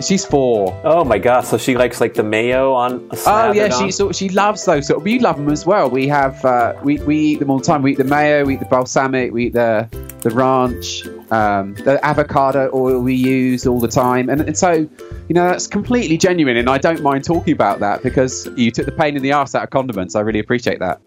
She's 0.00 0.24
four. 0.24 0.80
Oh 0.82 1.04
my 1.04 1.18
god! 1.18 1.42
So 1.42 1.58
she 1.58 1.76
likes 1.76 2.00
like 2.00 2.14
the 2.14 2.22
mayo 2.22 2.72
on. 2.72 3.10
Oh 3.26 3.52
yeah, 3.52 3.68
she 3.68 3.90
so 3.90 4.12
she 4.12 4.30
loves 4.30 4.64
those. 4.64 4.86
So 4.86 4.98
we 4.98 5.18
love 5.18 5.36
them 5.36 5.50
as 5.50 5.66
well. 5.66 5.90
We 5.90 6.08
have 6.08 6.42
uh, 6.44 6.74
we 6.82 6.98
we 7.00 7.18
eat 7.18 7.40
them 7.40 7.50
all 7.50 7.58
the 7.58 7.64
time. 7.64 7.82
We 7.82 7.92
eat 7.92 7.98
the 7.98 8.04
mayo, 8.04 8.44
we 8.44 8.54
eat 8.54 8.60
the 8.60 8.66
balsamic, 8.66 9.32
we 9.32 9.46
eat 9.46 9.52
the 9.52 9.88
the 10.22 10.30
ranch, 10.30 11.06
um, 11.30 11.74
the 11.74 11.98
avocado 12.04 12.70
oil 12.74 13.00
we 13.00 13.14
use 13.14 13.66
all 13.66 13.80
the 13.80 13.88
time, 13.88 14.28
and, 14.28 14.40
and 14.40 14.56
so 14.56 14.88
you 15.30 15.34
know, 15.34 15.46
that's 15.46 15.68
completely 15.68 16.18
genuine, 16.18 16.56
and 16.56 16.68
I 16.68 16.78
don't 16.78 17.02
mind 17.02 17.24
talking 17.24 17.52
about 17.52 17.78
that 17.78 18.02
because 18.02 18.48
you 18.56 18.72
took 18.72 18.86
the 18.86 18.92
pain 18.92 19.16
in 19.16 19.22
the 19.22 19.30
ass 19.30 19.54
out 19.54 19.62
of 19.62 19.70
condiments. 19.70 20.16
I 20.16 20.20
really 20.22 20.40
appreciate 20.40 20.80
that. 20.80 21.00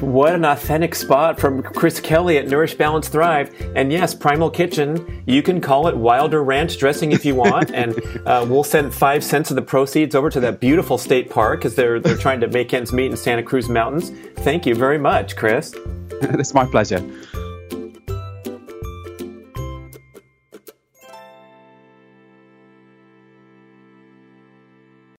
What 0.00 0.34
an 0.34 0.44
authentic 0.44 0.94
spot 0.94 1.40
from 1.40 1.62
Chris 1.62 2.00
Kelly 2.00 2.38
at 2.38 2.48
Nourish 2.48 2.74
Balance 2.74 3.08
Thrive. 3.08 3.52
And 3.74 3.92
yes, 3.92 4.14
Primal 4.14 4.48
Kitchen, 4.48 5.22
you 5.26 5.42
can 5.42 5.60
call 5.60 5.88
it 5.88 5.96
Wilder 5.96 6.42
Ranch 6.42 6.78
dressing 6.78 7.12
if 7.12 7.24
you 7.24 7.34
want. 7.34 7.72
and 7.72 7.94
uh, 8.26 8.46
we'll 8.48 8.64
send 8.64 8.94
five 8.94 9.22
cents 9.22 9.50
of 9.50 9.56
the 9.56 9.62
proceeds 9.62 10.14
over 10.14 10.30
to 10.30 10.40
that 10.40 10.60
beautiful 10.60 10.96
state 10.96 11.28
park 11.28 11.60
because 11.60 11.74
they're, 11.74 12.00
they're 12.00 12.16
trying 12.16 12.40
to 12.40 12.48
make 12.48 12.72
ends 12.72 12.92
meet 12.92 13.10
in 13.10 13.16
Santa 13.16 13.42
Cruz 13.42 13.68
Mountains. 13.68 14.10
Thank 14.38 14.66
you 14.66 14.74
very 14.74 14.98
much, 14.98 15.36
Chris. 15.36 15.74
it's 16.10 16.54
my 16.54 16.64
pleasure. 16.64 17.00